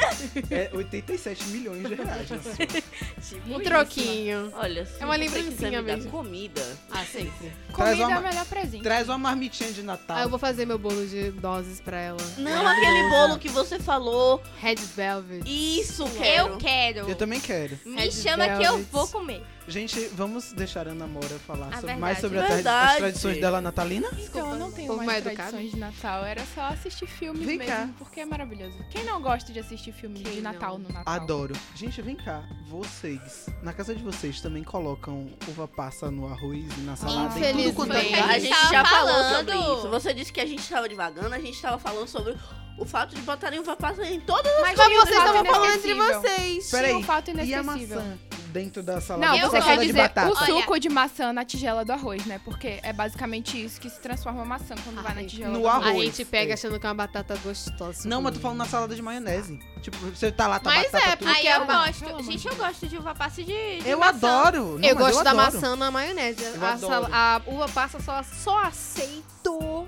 É 0.51 0.69
87 0.73 1.45
milhões 1.47 1.87
de 1.87 1.95
reais. 1.95 2.29
na 2.29 2.37
sua. 2.43 2.53
Tipo 2.55 3.49
um 3.49 3.51
isso. 3.53 3.63
troquinho. 3.63 4.51
Olha, 4.55 4.85
se 4.85 5.01
É 5.01 5.05
uma 5.05 5.15
lembrancinha 5.15 5.81
mesmo. 5.81 6.11
comida, 6.11 6.61
Ah, 6.91 7.03
sempre. 7.05 7.51
Traz 7.73 7.97
Comida 7.97 8.03
é 8.03 8.07
uma- 8.07 8.19
o 8.19 8.23
melhor 8.23 8.45
presente. 8.45 8.83
Traz 8.83 9.09
uma 9.09 9.17
marmitinha 9.17 9.71
de 9.71 9.83
Natal. 9.83 10.17
Ah, 10.17 10.21
eu 10.23 10.29
vou 10.29 10.39
fazer 10.39 10.65
meu 10.65 10.77
bolo 10.77 11.05
de 11.07 11.31
doses 11.31 11.79
pra 11.81 11.99
ela. 11.99 12.21
não 12.37 12.67
aquele 12.67 13.09
bolo 13.09 13.37
que 13.39 13.49
você 13.49 13.79
falou. 13.79 14.41
Red 14.61 14.75
Velvet. 14.75 15.43
Isso, 15.45 16.05
quero. 16.17 16.49
Eu 16.53 16.57
quero. 16.57 16.99
Eu 17.09 17.15
também 17.15 17.39
quero. 17.39 17.77
Me 17.85 17.95
Red 18.01 18.11
chama 18.11 18.45
que 18.45 18.63
eu 18.63 18.73
Velvet. 18.77 18.87
vou 18.91 19.07
comer. 19.07 19.43
Gente, 19.67 19.99
vamos 20.13 20.53
deixar 20.53 20.87
a 20.87 20.91
Ana 20.91 21.07
Moura 21.07 21.39
falar 21.39 21.67
Ah, 21.67 21.81
sobre- 21.81 21.87
verdade. 21.87 21.99
mais 22.01 22.19
sobre 22.19 22.39
a 22.39 22.43
as 22.45 22.97
tradições 22.97 23.41
dela 23.41 23.59
natalina. 23.59 24.07
Então, 24.19 24.51
eu 24.51 24.55
não 24.57 24.71
tenho 24.71 24.95
mais 24.95 25.07
mais 25.07 25.23
tradições 25.23 25.71
de 25.71 25.77
Natal. 25.79 26.23
Era 26.23 26.43
só 26.53 26.61
assistir 26.67 27.07
filmes 27.07 27.43
Vem 27.45 27.57
mesmo, 27.57 27.73
cá. 27.73 27.89
porque 27.97 28.19
é 28.19 28.25
maravilhoso. 28.25 28.77
Quem 28.91 29.03
não 29.03 29.19
gosta 29.21 29.51
de 29.51 29.59
assistir 29.59 29.91
filmes 29.91 30.21
Quem 30.21 30.33
de 30.35 30.41
não? 30.41 30.53
Natal 30.53 30.77
no 30.77 30.87
Natal? 30.89 31.13
Adoro. 31.13 31.55
Gente, 31.75 31.99
vem 32.01 32.15
cá. 32.15 32.43
Vocês, 32.69 33.47
na 33.63 33.73
casa 33.73 33.95
de 33.95 34.03
vocês, 34.03 34.39
também 34.39 34.63
colocam 34.63 35.27
uva 35.47 35.67
passa 35.67 36.11
no 36.11 36.27
arroz 36.27 36.65
e 36.77 36.81
na 36.81 36.95
salada 36.95 37.39
e 37.39 37.51
tudo 37.53 37.73
quanto 37.73 37.93
é 37.93 37.99
Infelizmente. 38.03 38.29
A 38.35 38.39
gente 38.39 38.69
já 38.71 38.85
falou 38.85 39.13
falando. 39.13 39.35
sobre 39.37 39.55
isso. 39.55 39.89
Você 39.89 40.13
disse 40.13 40.31
que 40.31 40.41
a 40.41 40.45
gente 40.45 40.67
tava 40.69 40.87
divagando, 40.87 41.33
a 41.33 41.39
gente 41.39 41.59
tava 41.59 41.79
falando 41.79 42.07
sobre 42.07 42.35
o 42.77 42.85
fato 42.85 43.15
de 43.15 43.21
botarem 43.21 43.59
uva 43.59 43.75
passa 43.75 44.05
em 44.05 44.19
todas 44.19 44.51
as 44.53 44.61
Mas 44.61 44.77
Mas 44.77 44.93
vocês 44.93 45.17
estavam 45.17 45.45
falando 45.45 45.75
entre 45.75 45.93
vocês. 45.95 46.69
Peraí, 46.71 46.87
Tinha 46.89 46.99
um 46.99 47.03
fato 47.03 47.31
E 47.31 47.53
a 47.53 47.63
maçã 47.63 48.17
dentro 48.55 48.81
da 48.81 49.01
salada? 49.01 49.27
Não, 49.27 49.35
Eu 49.37 49.49
você 49.49 49.57
Salada 49.59 49.71
quer 49.73 49.79
de 49.81 49.85
dizer 49.87 50.01
batata. 50.01 50.27
o 50.29 50.35
Olha- 50.37 50.45
suco 50.61 50.79
de 50.79 50.87
maçã 50.89 51.33
na 51.33 51.43
tigela 51.43 51.83
do 51.83 51.91
arroz, 51.91 52.25
né? 52.25 52.39
Porque 52.45 52.79
é 52.81 52.93
basicamente 52.93 53.61
isso 53.63 53.79
que 53.81 53.89
se 53.89 53.99
transforma 53.99 54.41
a 54.43 54.45
maçã 54.45 54.75
quando 54.83 55.01
vai 55.03 55.13
na 55.13 55.19
Ai, 55.21 55.25
tigela 55.25 55.51
no 55.51 55.59
do 55.59 55.67
arroz. 55.67 55.85
A 55.85 55.89
arroz. 55.89 56.05
gente 56.05 56.23
pega 56.25 56.51
é. 56.51 56.53
achando 56.53 56.79
que 56.79 56.85
é 56.85 56.89
uma 56.89 56.95
batata 56.95 57.35
gostosa. 57.43 58.07
Não, 58.07 58.21
mas 58.21 58.33
tô 58.35 58.39
falando 58.39 58.59
na 58.59 58.65
salada 58.65 58.95
de 58.95 59.01
maionese. 59.01 59.59
Tipo, 59.81 59.97
você 59.97 60.31
tá 60.31 60.47
lá, 60.47 60.57
tá 60.59 60.69
Mas 60.69 60.89
batata 60.91 61.11
é, 61.11 61.15
tudo. 61.17 61.27
Aí 61.29 61.45
eu 61.47 61.59
Pelo 61.61 61.71
amor 61.71 61.87
gosto. 61.87 62.17
de 62.17 62.23
Gente, 62.23 62.47
eu 62.47 62.55
gosto 62.55 62.87
de 62.87 62.97
uva 62.97 63.13
passa 63.13 63.43
de, 63.43 63.79
de 63.81 63.89
Eu 63.89 63.99
maçã. 63.99 64.11
adoro. 64.27 64.79
Não, 64.79 64.87
eu 64.89 64.95
gosto 64.95 65.23
da 65.23 65.31
adoro. 65.31 65.53
maçã 65.53 65.75
na 65.75 65.91
maionese. 65.91 66.43
Eu 66.43 66.63
A, 66.65 66.71
adoro. 66.73 66.87
sal- 66.93 67.09
a 67.13 67.41
uva 67.45 67.67
passa 67.69 67.99
só, 67.99 68.23
só 68.23 68.63
aceito 68.63 69.87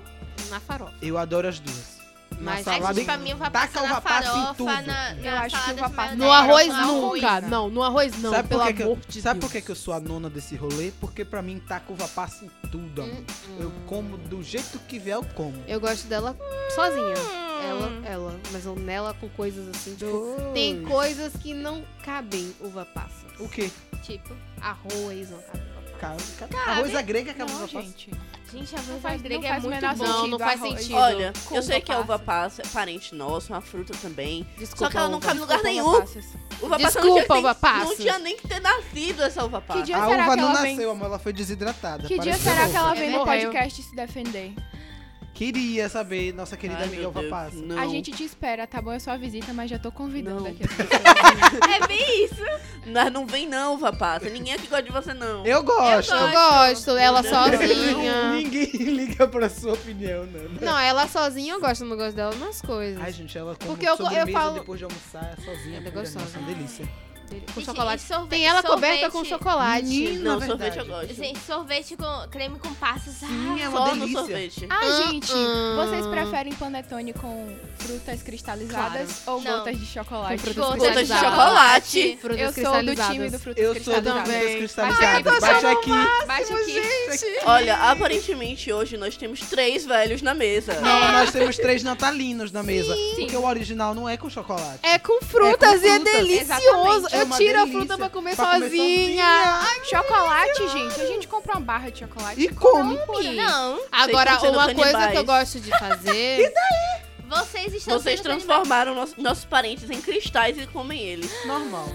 na 0.50 0.60
farofa. 0.60 0.94
Eu 1.02 1.16
adoro 1.18 1.48
as 1.48 1.58
duas. 1.58 1.97
Na 2.38 2.52
Mas 2.52 2.60
A 2.68 2.72
salada 2.72 2.94
gente, 2.94 3.02
e 3.02 3.04
pra 3.06 3.18
mim, 3.18 3.36
taca 3.50 3.80
na 3.82 3.86
uva 3.90 4.00
passa 4.00 4.28
em 4.28 4.32
farofa, 4.32 4.54
tudo. 4.54 4.64
na, 4.86 5.12
Eu 5.16 5.22
na 5.32 5.40
acho 5.42 5.64
que 5.64 5.74
de 5.74 5.80
passa- 5.80 6.14
No 6.14 6.30
arroz 6.32 6.68
na 6.68 6.86
nunca. 6.86 7.40
Não, 7.42 7.68
no 7.68 7.82
arroz 7.82 8.18
não, 8.22 8.30
Sabe 8.30 8.42
por 8.48 8.48
pelo 8.48 8.66
que 8.68 8.72
que 8.74 8.82
eu- 8.82 8.86
amor 8.92 8.98
de 9.08 9.20
Sabe 9.22 9.40
por 9.40 9.46
Deus. 9.50 9.52
que, 9.52 9.62
que 9.62 9.70
eu 9.72 9.74
sou 9.76 9.92
a 9.92 9.98
nona 10.00 10.30
desse 10.30 10.54
rolê? 10.54 10.92
Porque 11.00 11.24
pra 11.24 11.42
mim 11.42 11.58
taca 11.66 11.92
uva 11.92 12.06
passa 12.08 12.44
em 12.44 12.50
tudo, 12.70 13.02
amor. 13.02 13.14
Hum, 13.16 13.56
Eu 13.58 13.68
hum. 13.68 13.72
como 13.86 14.16
do 14.16 14.40
jeito 14.42 14.78
que 14.86 14.98
vier, 15.00 15.16
eu 15.16 15.24
como. 15.34 15.54
Eu 15.66 15.80
gosto 15.80 16.06
dela 16.06 16.36
sozinha. 16.74 17.14
Hum. 17.18 17.48
Ela, 17.68 18.06
ela. 18.06 18.40
Mas 18.52 18.64
eu 18.64 18.76
nela 18.76 19.14
com 19.14 19.28
coisas 19.30 19.68
assim, 19.76 19.96
tipo... 19.96 20.36
Tem 20.54 20.76
Dois. 20.76 20.88
coisas 20.88 21.32
que 21.42 21.52
não 21.52 21.84
cabem 22.04 22.54
uva 22.60 22.84
passa. 22.86 23.26
O 23.40 23.48
quê? 23.48 23.68
Tipo, 24.04 24.32
arroz 24.60 25.30
não 25.30 25.38
cabe 25.42 25.64
uva 25.64 25.96
passa. 26.00 26.32
Ca- 26.38 26.46
ca- 26.46 26.70
Arroz 26.70 26.94
à 26.94 27.02
grega 27.02 27.34
que 27.34 27.42
é 27.42 27.44
Não, 27.44 27.52
uva 27.52 27.66
passa. 27.66 27.82
gente. 27.82 28.10
Gente, 28.50 28.74
a 28.74 28.80
Não 28.80 28.94
uva 28.96 29.08
faz- 29.10 29.20
grega 29.22 29.40
não 29.48 29.54
é 29.54 29.60
muito 29.60 29.68
menor 29.74 29.94
bom. 29.96 30.04
Não, 30.04 30.26
não 30.26 30.38
faz 30.38 30.62
arroz. 30.62 30.80
sentido. 30.80 30.96
Olha, 30.96 31.32
Com 31.44 31.54
eu 31.56 31.62
sei 31.62 31.80
que 31.82 31.92
a 31.92 31.98
uva 32.00 32.18
passa. 32.18 32.62
é 32.62 32.66
parente 32.68 33.14
nosso, 33.14 33.52
uma 33.52 33.60
fruta 33.60 33.92
também. 34.00 34.46
Desculpa, 34.56 34.84
Só 34.86 34.90
que 34.90 34.96
ela 34.96 35.08
não 35.08 35.18
uva. 35.18 35.26
cabe 35.26 35.38
em 35.38 35.40
lugar 35.42 35.58
Desculpa, 35.62 35.68
nenhum. 35.70 35.88
uva 36.62 36.78
passa 36.78 37.00
Desculpa, 37.00 37.34
não 37.34 37.40
uva 37.40 37.54
passa. 37.54 37.84
não 37.84 37.96
tinha 37.96 38.18
nem 38.18 38.36
que 38.36 38.48
ter 38.48 38.60
nascido 38.60 39.22
essa 39.22 39.44
uva 39.44 39.60
passa. 39.60 39.82
dia 39.82 39.96
A 39.98 40.08
será 40.08 40.22
uva 40.24 40.30
que 40.34 40.40
não 40.40 40.50
ela 40.50 40.62
vem? 40.62 40.74
nasceu, 40.76 40.90
amor. 40.90 41.04
Ela 41.06 41.18
foi 41.18 41.32
desidratada. 41.34 42.08
Que 42.08 42.18
dia 42.18 42.38
será 42.38 42.68
que 42.68 42.76
ela 42.76 42.96
É 42.96 43.00
vem 43.00 43.10
no 43.10 43.24
podcast 43.24 43.82
se 43.82 43.94
defender? 43.94 44.54
Queria 45.38 45.88
saber, 45.88 46.34
nossa 46.34 46.56
querida 46.56 46.80
Ai, 46.80 46.86
amiga 46.86 47.08
uva 47.08 47.20
Deus, 47.20 47.30
passa. 47.30 47.54
Não. 47.56 47.78
A 47.78 47.86
gente 47.86 48.10
te 48.10 48.24
espera, 48.24 48.66
tá 48.66 48.82
bom? 48.82 48.90
É 48.90 48.98
só 48.98 49.12
a 49.12 49.16
visita, 49.16 49.52
mas 49.52 49.70
já 49.70 49.78
tô 49.78 49.92
convidando 49.92 50.40
Não. 50.40 50.46
aqui. 50.50 50.62
É 51.72 51.86
bem 51.86 52.24
isso. 52.24 52.42
Mas 52.86 53.12
não 53.12 53.24
vem 53.24 53.46
não, 53.46 53.74
uva 53.74 53.92
passa. 53.92 54.28
Ninguém 54.28 54.54
aqui 54.54 54.66
gosta 54.66 54.82
de 54.82 54.90
você, 54.90 55.14
não. 55.14 55.46
Eu 55.46 55.62
gosto. 55.62 56.12
Eu 56.12 56.32
gosto, 56.32 56.90
ela 56.96 57.22
Deus. 57.22 57.32
sozinha. 57.34 58.32
Ninguém 58.34 58.64
liga 58.72 59.28
pra 59.28 59.48
sua 59.48 59.74
opinião, 59.74 60.26
não. 60.26 60.48
Não, 60.60 60.76
ela 60.78 61.06
sozinha 61.06 61.54
eu 61.54 61.60
gosto, 61.60 61.84
eu 61.84 61.88
não 61.88 61.96
gosto 61.96 62.16
dela 62.16 62.34
nas 62.34 62.60
coisas. 62.60 63.00
Ai, 63.00 63.12
gente, 63.12 63.38
ela 63.38 63.54
come 63.54 63.70
Porque 63.70 63.86
eu- 63.88 63.96
eu 63.96 64.32
falo- 64.32 64.54
depois 64.54 64.78
de 64.80 64.84
almoçar 64.86 65.36
sozinha. 65.44 65.76
Ela 65.78 65.86
é 65.86 65.90
gostosa. 65.92 66.18
nossa, 66.24 66.38
uma 66.40 66.52
delícia. 66.52 66.84
Com 67.28 67.60
Gente, 67.60 67.64
chocolate. 67.66 68.02
e 68.02 68.06
sorvete- 68.06 68.28
Tem 68.30 68.46
ela 68.46 68.62
coberta 68.62 69.10
sorvete- 69.10 69.12
com 69.12 69.24
chocolate. 69.24 69.82
Menina, 69.84 70.20
Não, 70.30 70.40
na 70.40 70.46
sorvete 70.46 70.78
eu 70.78 70.86
gosto. 70.86 71.14
Gente, 71.14 71.38
sorvete 71.40 71.96
com 71.96 72.28
creme 72.30 72.58
com 72.58 72.72
passas. 72.74 73.14
Sim, 73.14 73.26
ah, 73.28 73.60
é 73.62 73.68
uma 73.68 73.78
Só 73.78 73.86
no 73.94 74.00
delícia. 74.00 74.18
sorvete. 74.20 74.66
Ah, 74.70 74.78
Ah, 74.80 75.02
gente, 75.10 75.32
ah. 75.32 75.84
vocês 75.86 76.06
preferem 76.06 76.52
panetone 76.54 77.12
com 77.12 77.56
frutas 77.78 78.22
cristalizadas 78.22 79.22
ou 79.26 79.40
Não. 79.42 79.58
gotas 79.58 79.78
de 79.78 79.86
chocolate? 79.86 80.34
Com 80.34 80.38
frutas 80.40 80.64
Gotas 80.64 80.80
de 80.80 80.88
cristalizadas. 80.94 81.30
chocolate. 81.30 82.18
Frutas 82.20 82.38
Eu 82.40 82.46
sou 82.52 82.62
do 82.62 82.70
cristalizadas. 82.70 83.12
time 83.14 83.30
do 83.30 83.38
frutas 83.38 83.64
Eu 83.64 83.74
sou 83.74 83.74
do 83.74 83.84
cristalizadas. 83.84 84.22
frutas 84.22 84.34
também. 84.42 84.56
cristalizadas. 84.58 85.24
Bate 85.24 85.40
Bate 85.40 85.66
aqui, 85.66 85.92
aqui. 85.92 86.26
Bate 86.26 86.52
aqui. 86.52 87.38
Olha, 87.44 87.76
aparentemente 87.90 88.72
hoje 88.72 88.96
nós 88.96 89.16
temos 89.16 89.40
três 89.40 89.84
velhos 89.84 90.22
na 90.22 90.34
mesa. 90.34 90.80
Não, 90.80 91.12
nós 91.12 91.30
temos 91.32 91.56
três 91.56 91.82
natalinos 91.82 92.52
na 92.52 92.62
mesa. 92.62 92.94
Porque 93.16 93.36
o 93.36 93.44
original 93.46 93.94
não 93.94 94.08
é 94.08 94.16
com 94.16 94.28
chocolate. 94.30 94.78
É 94.82 94.98
com 94.98 95.20
frutas 95.22 95.82
É 95.82 95.86
com 95.86 95.86
e 95.86 95.88
é 95.90 95.98
delicioso. 95.98 97.08
Eu 97.20 97.30
tiro 97.36 97.60
a 97.62 97.66
fruta 97.66 97.96
pra 97.98 98.08
comer 98.08 98.36
Pra 98.36 98.46
comer 98.52 98.68
sozinha. 98.68 99.60
Chocolate, 99.84 100.68
gente. 100.68 101.00
A 101.00 101.06
gente 101.06 101.28
compra 101.28 101.52
uma 101.56 101.60
barra 101.60 101.90
de 101.90 102.00
chocolate. 102.00 102.40
E 102.40 102.48
come. 102.48 102.98
Não, 103.34 103.80
Agora, 103.92 104.32
uma 104.32 104.64
coisa 104.66 104.74
canibais. 104.82 105.10
que 105.12 105.16
eu 105.18 105.24
gosto 105.24 105.60
de 105.60 105.70
fazer. 105.78 106.52
vocês 107.28 107.74
estão 107.74 107.98
Vocês 107.98 108.20
transformaram 108.20 108.94
nos- 108.94 109.16
nossos 109.16 109.44
parentes 109.44 109.88
em 109.90 110.00
cristais 110.00 110.58
e 110.58 110.66
comem 110.66 111.00
eles. 111.00 111.30
Normal. 111.46 111.88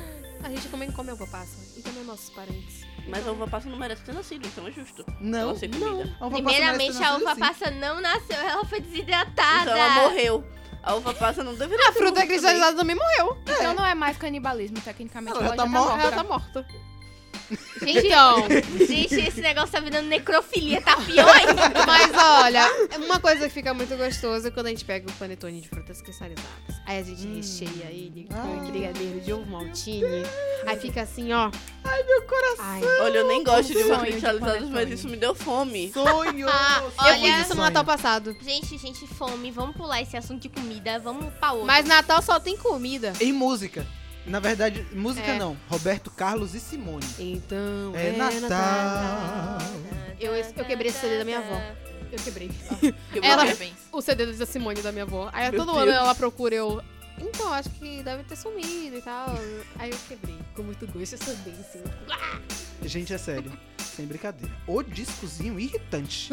a 0.43 0.49
gente 0.49 0.67
também 0.67 0.91
come 0.91 1.11
uva 1.11 1.25
passa. 1.27 1.57
E 1.77 1.81
também 1.81 2.03
nossos 2.03 2.29
parentes. 2.29 2.83
Mas 3.07 3.27
a 3.27 3.31
uva 3.31 3.47
passa 3.47 3.67
não 3.69 3.77
merece 3.77 4.01
ter 4.03 4.13
nascido, 4.13 4.47
então 4.47 4.65
é 4.67 4.71
justo. 4.71 5.05
Não, 5.19 5.39
Ela 5.39 5.55
ser 5.57 5.67
comida. 5.69 6.05
não. 6.19 6.27
A 6.27 6.29
Primeiramente, 6.29 7.03
a 7.03 7.15
uva 7.17 7.35
passa 7.35 7.69
não 7.71 7.99
nasceu, 7.99 8.37
ela 8.37 8.63
foi 8.63 8.79
desidratada. 8.79 9.61
Então 9.71 9.75
ela 9.77 9.89
morreu. 10.03 10.43
A 10.83 10.95
uva 10.95 11.13
passa 11.13 11.43
não 11.43 11.55
deveria 11.55 11.89
A 11.89 11.93
fruta 11.93 12.25
cristalizada 12.27 12.75
também 12.75 12.95
morreu. 12.95 13.37
Então 13.47 13.73
não 13.73 13.85
é 13.85 13.95
mais 13.95 14.17
canibalismo, 14.17 14.79
tecnicamente. 14.81 15.37
Ela 15.37 15.45
Ela, 15.45 15.55
já 15.55 15.55
tá 15.55 15.63
tá 15.63 15.69
morta. 15.69 15.89
morta. 15.95 16.03
Ela 16.07 16.11
tá 16.11 16.23
morta. 16.23 16.65
Gente, 17.81 18.07
Então, 18.07 18.47
gente, 18.87 19.15
esse 19.15 19.41
negócio 19.41 19.71
tá 19.71 19.79
virando 19.79 20.07
necrofilia, 20.07 20.81
tá 20.81 20.95
pior 20.97 21.27
ainda. 21.35 21.85
mas 21.85 22.11
olha, 22.15 22.69
uma 23.05 23.19
coisa 23.19 23.47
que 23.47 23.53
fica 23.53 23.73
muito 23.73 23.95
gostosa 23.97 24.47
é 24.47 24.51
quando 24.51 24.67
a 24.67 24.69
gente 24.69 24.85
pega 24.85 25.09
o 25.09 25.13
panetone 25.13 25.59
de 25.61 25.67
frutas 25.67 26.01
cristalizadas. 26.01 26.49
Aí 26.85 26.99
a 26.99 27.03
gente 27.03 27.27
Hum. 27.27 27.35
recheia 27.35 27.85
ele 27.91 28.27
com 28.29 28.35
Ah. 28.35 28.69
brigadeiro 28.69 29.19
de 29.19 29.33
ovo 29.33 29.45
maltine. 29.45 30.23
Aí 30.65 30.79
fica 30.79 31.01
assim, 31.01 31.31
ó. 31.33 31.51
Ai, 31.83 32.03
meu 32.03 32.21
coração. 32.23 32.65
Ai. 32.65 32.81
Olha, 33.01 33.17
eu 33.19 33.27
nem 33.27 33.43
gosto 33.43 33.71
de 33.73 33.77
uvas 33.79 34.01
de 34.03 34.11
cristalizadas, 34.11 34.69
mas 34.69 34.89
isso 34.89 35.07
me 35.09 35.17
deu 35.17 35.35
fome. 35.35 35.91
Sonho. 35.91 36.47
Ah, 36.49 36.81
eu 36.81 36.91
Olha- 36.99 37.19
fiz 37.37 37.45
isso 37.47 37.55
no 37.55 37.61
Natal 37.63 37.83
passado. 37.83 38.35
Gente, 38.41 38.77
gente, 38.77 39.05
fome. 39.07 39.51
Vamos 39.51 39.75
pular 39.75 40.01
esse 40.01 40.15
assunto 40.15 40.41
de 40.41 40.49
comida. 40.49 40.99
Vamos 40.99 41.33
pra 41.33 41.51
outro. 41.51 41.67
Mas 41.67 41.85
Natal 41.85 42.21
só 42.21 42.39
tem 42.39 42.55
comida. 42.55 43.13
Em 43.19 43.33
música. 43.33 43.85
Na 44.25 44.39
verdade, 44.39 44.85
música 44.93 45.27
É. 45.31 45.37
não. 45.39 45.57
Roberto 45.69 46.09
Carlos 46.11 46.55
e 46.55 46.59
Simone. 46.59 47.05
Então 47.19 47.93
É 47.95 48.11
Natal. 48.17 49.57
Eu, 50.19 50.33
eu 50.33 50.65
quebrei 50.65 50.89
esse 50.89 50.99
CD 50.99 51.17
da 51.17 51.25
minha 51.25 51.39
avó. 51.39 51.61
Eu 52.11 52.19
quebrei. 52.19 52.49
Que 53.11 53.19
Ela- 53.19 53.43
Parabéns. 53.43 53.73
O 53.91 54.01
CD 54.01 54.25
da 54.33 54.45
Simone 54.45 54.81
da 54.81 54.91
minha 54.91 55.03
avó. 55.03 55.29
Aí 55.33 55.49
Meu 55.51 55.59
todo 55.59 55.73
Deus. 55.73 55.83
ano 55.83 55.91
ela 55.91 56.15
procura 56.15 56.55
eu. 56.55 56.81
Então, 57.19 57.51
acho 57.53 57.69
que 57.71 58.01
deve 58.01 58.23
ter 58.23 58.35
sumido 58.35 58.97
e 58.97 59.01
tal. 59.01 59.27
Aí 59.77 59.91
eu 59.91 59.97
quebrei. 60.07 60.37
Com 60.55 60.63
muito 60.63 60.85
gosto, 60.87 61.13
eu 61.13 61.19
sou 61.19 61.35
bem 61.37 61.53
assim. 61.59 61.81
Gente, 62.83 63.13
é 63.13 63.17
sério. 63.17 63.51
Sem 63.95 64.05
brincadeira. 64.05 64.53
O 64.67 64.81
discozinho 64.81 65.59
irritante. 65.59 66.31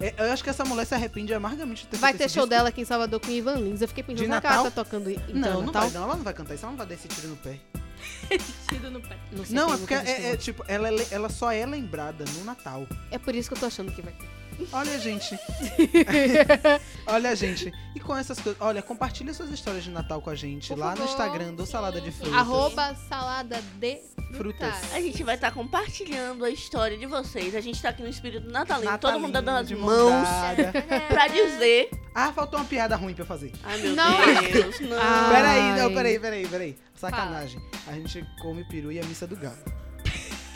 É, 0.00 0.14
eu 0.18 0.32
acho 0.32 0.42
que 0.42 0.50
essa 0.50 0.64
mulher 0.64 0.84
se 0.86 0.94
arrepende 0.94 1.32
amargamente 1.34 1.82
de 1.82 1.88
ter 1.88 1.96
Vai 1.98 2.12
ter 2.12 2.28
show 2.28 2.42
disco. 2.42 2.46
dela 2.48 2.68
aqui 2.70 2.80
em 2.80 2.84
Salvador 2.84 3.20
com 3.20 3.30
Ivan 3.30 3.54
Lins. 3.56 3.80
Eu 3.80 3.88
fiquei 3.88 4.02
pensando, 4.02 4.24
será 4.26 4.40
que 4.40 4.46
ela 4.46 4.70
tá 4.70 4.84
tocando 4.84 5.10
então, 5.10 5.24
Não, 5.34 5.52
não 5.54 5.62
Natal? 5.66 5.82
vai, 5.82 5.90
não. 5.92 6.02
Ela 6.04 6.16
não 6.16 6.24
vai 6.24 6.34
cantar 6.34 6.54
isso. 6.54 6.64
Ela 6.64 6.70
não 6.72 6.78
vai 6.78 6.86
dar 6.86 6.94
esse 6.94 7.08
tiro 7.08 7.28
no 7.28 7.36
pé. 7.36 7.58
Tiro 8.68 8.90
no 8.90 9.00
pé. 9.00 9.16
Não, 9.30 9.44
sei 9.44 9.54
Não, 9.54 9.66
quem 9.66 9.74
é 9.74 9.78
porque 9.78 9.94
nunca 9.96 10.10
é, 10.10 10.32
é, 10.32 10.36
tipo, 10.36 10.64
ela, 10.66 10.88
é 10.88 10.90
le- 10.90 11.06
ela 11.12 11.28
só 11.28 11.52
é 11.52 11.64
lembrada 11.64 12.24
no 12.36 12.44
Natal. 12.44 12.84
É 13.12 13.18
por 13.18 13.32
isso 13.34 13.48
que 13.48 13.54
eu 13.54 13.60
tô 13.60 13.66
achando 13.66 13.92
que 13.92 14.02
vai 14.02 14.12
ter. 14.12 14.28
Olha, 14.72 14.98
gente. 14.98 15.38
Olha, 17.06 17.34
gente. 17.34 17.72
E 17.94 18.00
com 18.00 18.16
essas 18.16 18.38
coisas. 18.40 18.60
Olha, 18.60 18.82
compartilha 18.82 19.32
suas 19.34 19.50
histórias 19.50 19.84
de 19.84 19.90
Natal 19.90 20.20
com 20.22 20.30
a 20.30 20.34
gente 20.34 20.68
Por 20.68 20.78
lá 20.78 20.90
no 20.92 20.98
favor. 20.98 21.10
Instagram 21.10 21.54
do 21.54 21.66
Salada 21.66 22.00
de 22.00 22.10
Frutas. 22.10 22.34
Arroba 22.34 22.94
salada 23.08 23.62
de 23.78 23.96
Frutas. 23.96 24.76
frutas. 24.76 24.92
A 24.94 25.00
gente 25.00 25.22
vai 25.22 25.34
estar 25.34 25.50
compartilhando 25.50 26.44
a 26.44 26.50
história 26.50 26.96
de 26.96 27.06
vocês. 27.06 27.54
A 27.54 27.60
gente 27.60 27.80
tá 27.82 27.88
aqui 27.90 28.02
no 28.02 28.08
espírito 28.08 28.48
natalino, 28.50 28.86
todo 28.98 29.12
Natalino, 29.12 29.20
mundo 29.20 29.32
dando 29.32 29.48
as 29.50 29.70
mãos 29.72 30.26
pra 31.08 31.28
dizer. 31.28 31.90
Ah, 32.14 32.32
faltou 32.32 32.58
uma 32.58 32.64
piada 32.66 32.94
ruim 32.96 33.14
pra 33.14 33.22
eu 33.22 33.26
fazer. 33.26 33.52
Ai, 33.64 33.78
meu 33.78 33.94
Não. 33.96 34.42
Deus, 34.52 34.80
não. 34.80 34.98
Ah. 35.00 35.30
Peraí, 35.32 35.62
não, 35.78 35.88
Ai. 35.88 35.94
peraí, 35.94 36.18
peraí, 36.18 36.48
peraí. 36.48 36.78
Sacanagem. 36.94 37.60
A 37.86 37.92
gente 37.92 38.24
come 38.40 38.64
peru 38.64 38.92
e 38.92 39.00
a 39.00 39.04
missa 39.04 39.26
do 39.26 39.36
galo. 39.36 39.56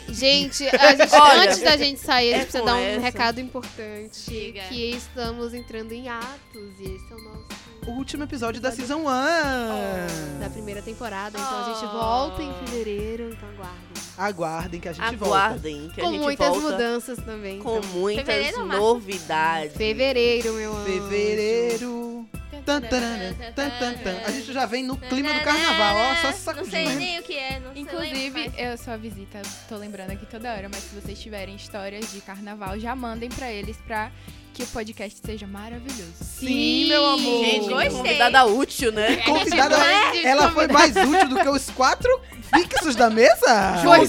Gente, 0.09 0.67
a 0.67 0.95
gente- 0.95 1.13
Olha, 1.15 1.41
antes 1.43 1.61
da 1.61 1.77
gente 1.77 1.99
sair, 1.99 2.33
a 2.33 2.37
gente 2.37 2.41
é 2.41 2.45
precisa 2.45 2.63
dar 2.63 2.75
um 2.75 2.79
essa. 2.79 2.99
recado 3.01 3.39
importante. 3.41 4.19
Diga. 4.29 4.61
Que 4.63 4.91
estamos 4.91 5.53
entrando 5.53 5.91
em 5.91 6.07
atos 6.09 6.79
e 6.79 6.83
esse 6.83 7.11
é 7.11 7.15
o 7.15 7.21
nosso 7.21 7.47
O 7.87 7.91
último 7.91 8.23
episódio 8.23 8.59
da 8.61 8.71
Season 8.71 8.97
1. 8.99 9.03
da 10.39 10.49
primeira 10.49 10.81
temporada. 10.81 11.37
Então 11.37 11.65
a 11.65 11.73
gente 11.73 11.85
Oh. 11.85 11.97
volta 11.97 12.41
em 12.43 12.53
fevereiro, 12.65 13.29
então 13.31 13.47
aguardem. 13.49 13.86
Aguardem 14.17 14.79
que 14.79 14.89
a 14.89 14.93
gente 14.93 15.15
volta. 15.15 15.35
Aguardem, 15.35 15.89
que 15.93 16.01
a 16.01 16.03
Com 16.03 16.11
gente 16.11 16.21
muitas 16.23 16.47
volta 16.47 16.61
mudanças 16.71 17.17
também. 17.19 17.59
com 17.59 17.77
então. 17.77 17.89
muitas 17.91 18.25
Fevereiro 18.25 18.65
março? 18.65 18.81
novidades. 18.83 19.77
Fevereiro, 19.77 20.53
meu 20.53 20.75
anjo. 20.75 20.85
Fevereiro. 20.91 22.25
Tan, 22.65 22.81
taran, 22.81 23.33
tan, 23.55 23.69
tan, 23.79 23.93
tan. 23.93 24.17
A 24.25 24.31
gente 24.31 24.51
já 24.51 24.65
vem 24.65 24.83
no 24.83 24.97
clima 24.97 25.33
do 25.33 25.39
carnaval, 25.41 25.95
ó, 25.95 26.15
só 26.17 26.31
se 26.33 26.57
Não 26.57 26.65
sei 26.65 26.85
nem 26.95 27.19
o 27.19 27.23
que 27.23 27.33
é, 27.33 27.61
não 27.61 27.71
sei 27.71 27.81
Inclusive, 27.81 28.13
nem 28.13 28.29
o 28.29 28.33
que 28.51 28.57
faz. 28.57 28.71
eu 28.71 28.77
sou 28.77 28.93
a 28.93 28.97
visita, 28.97 29.41
tô 29.69 29.77
lembrando 29.77 30.11
aqui 30.11 30.25
toda 30.25 30.51
hora, 30.53 30.67
mas 30.67 30.83
se 30.83 30.93
vocês 30.95 31.17
tiverem 31.17 31.55
histórias 31.55 32.11
de 32.11 32.19
carnaval, 32.19 32.77
já 32.77 32.93
mandem 32.93 33.29
pra 33.29 33.49
eles 33.49 33.77
pra 33.87 34.11
que 34.53 34.63
o 34.63 34.67
podcast 34.67 35.17
seja 35.23 35.47
maravilhoso. 35.47 36.15
Sim, 36.19 36.87
meu 36.89 37.05
amor. 37.05 37.45
Gente, 37.45 37.69
Gostei. 37.69 37.89
convidada 37.91 38.45
útil, 38.45 38.91
né? 38.91 39.17
Convidada, 39.17 39.77
ela 40.23 40.51
foi 40.51 40.67
mais 40.67 40.93
útil 40.95 41.29
do 41.29 41.39
que 41.39 41.47
os 41.49 41.69
quatro 41.69 42.19
fixos 42.53 42.95
da 42.95 43.09
mesa? 43.09 43.81
Pois 43.85 44.06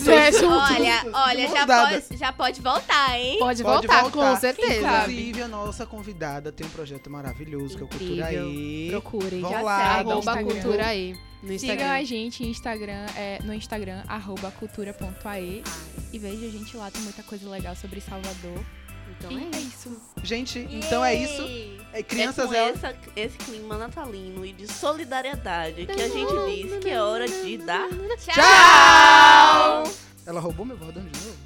Olha, 0.48 1.04
olha, 1.12 1.48
já 1.48 1.66
pode, 1.66 2.16
já 2.18 2.32
pode 2.32 2.60
voltar, 2.60 3.18
hein? 3.18 3.38
Pode, 3.38 3.62
Pode 3.62 3.86
voltar, 3.86 4.02
voltar. 4.02 4.32
com 4.34 4.36
certeza. 4.40 5.02
Inclusive, 5.02 5.42
a 5.42 5.48
nossa 5.48 5.86
convidada 5.86 6.52
tem 6.52 6.66
um 6.66 6.70
projeto 6.70 7.10
maravilhoso 7.10 7.76
que 7.76 7.82
é 7.82 7.86
o 7.86 7.88
Cultura 7.88 8.26
aí. 8.26 8.88
Procurem. 8.90 9.40
Vão 9.40 9.50
Já 9.50 9.60
lá, 9.62 9.78
segue, 9.78 10.10
Arroba 10.10 10.18
Instagram. 10.18 10.44
cultura 10.60 10.86
aí. 10.86 11.12
No 11.42 11.48
Sigam 11.50 11.54
Instagram. 11.54 11.92
a 11.92 12.04
gente 12.04 12.44
Instagram, 12.44 13.06
é, 13.16 13.38
no 13.44 13.54
Instagram, 13.54 14.02
arroba 14.08 14.50
cultura.ae. 14.50 15.62
E 16.12 16.18
veja 16.18 16.46
a 16.46 16.50
gente 16.50 16.76
lá, 16.76 16.90
tem 16.90 17.02
muita 17.02 17.22
coisa 17.22 17.48
legal 17.48 17.76
sobre 17.76 18.00
Salvador. 18.00 18.64
Então 19.18 19.32
e 19.32 19.36
é 19.44 19.56
é 19.56 19.60
isso. 19.60 19.96
Gente, 20.22 20.58
então 20.70 21.04
é 21.04 21.14
isso. 21.14 21.42
Yay! 21.42 21.78
É, 21.92 22.00
É 22.00 22.02
crianças, 22.02 22.46
com 22.46 22.54
ela- 22.54 22.70
essa- 22.70 22.94
esse 23.16 23.38
clima 23.38 23.76
natalino 23.78 24.44
e 24.44 24.52
de 24.52 24.70
solidariedade 24.72 25.86
que 25.86 26.00
a 26.02 26.08
gente 26.08 26.32
diz 26.68 26.78
que 26.84 26.90
é 26.90 27.02
hora 27.02 27.26
de 27.26 27.56
dar 27.58 27.88
Tchau! 27.88 28.34
Tchau! 28.34 29.92
ela 30.26 30.40
roubou 30.40 30.66
meu 30.66 30.76
bordão 30.76 31.02
de 31.02 31.18
novo? 31.20 31.36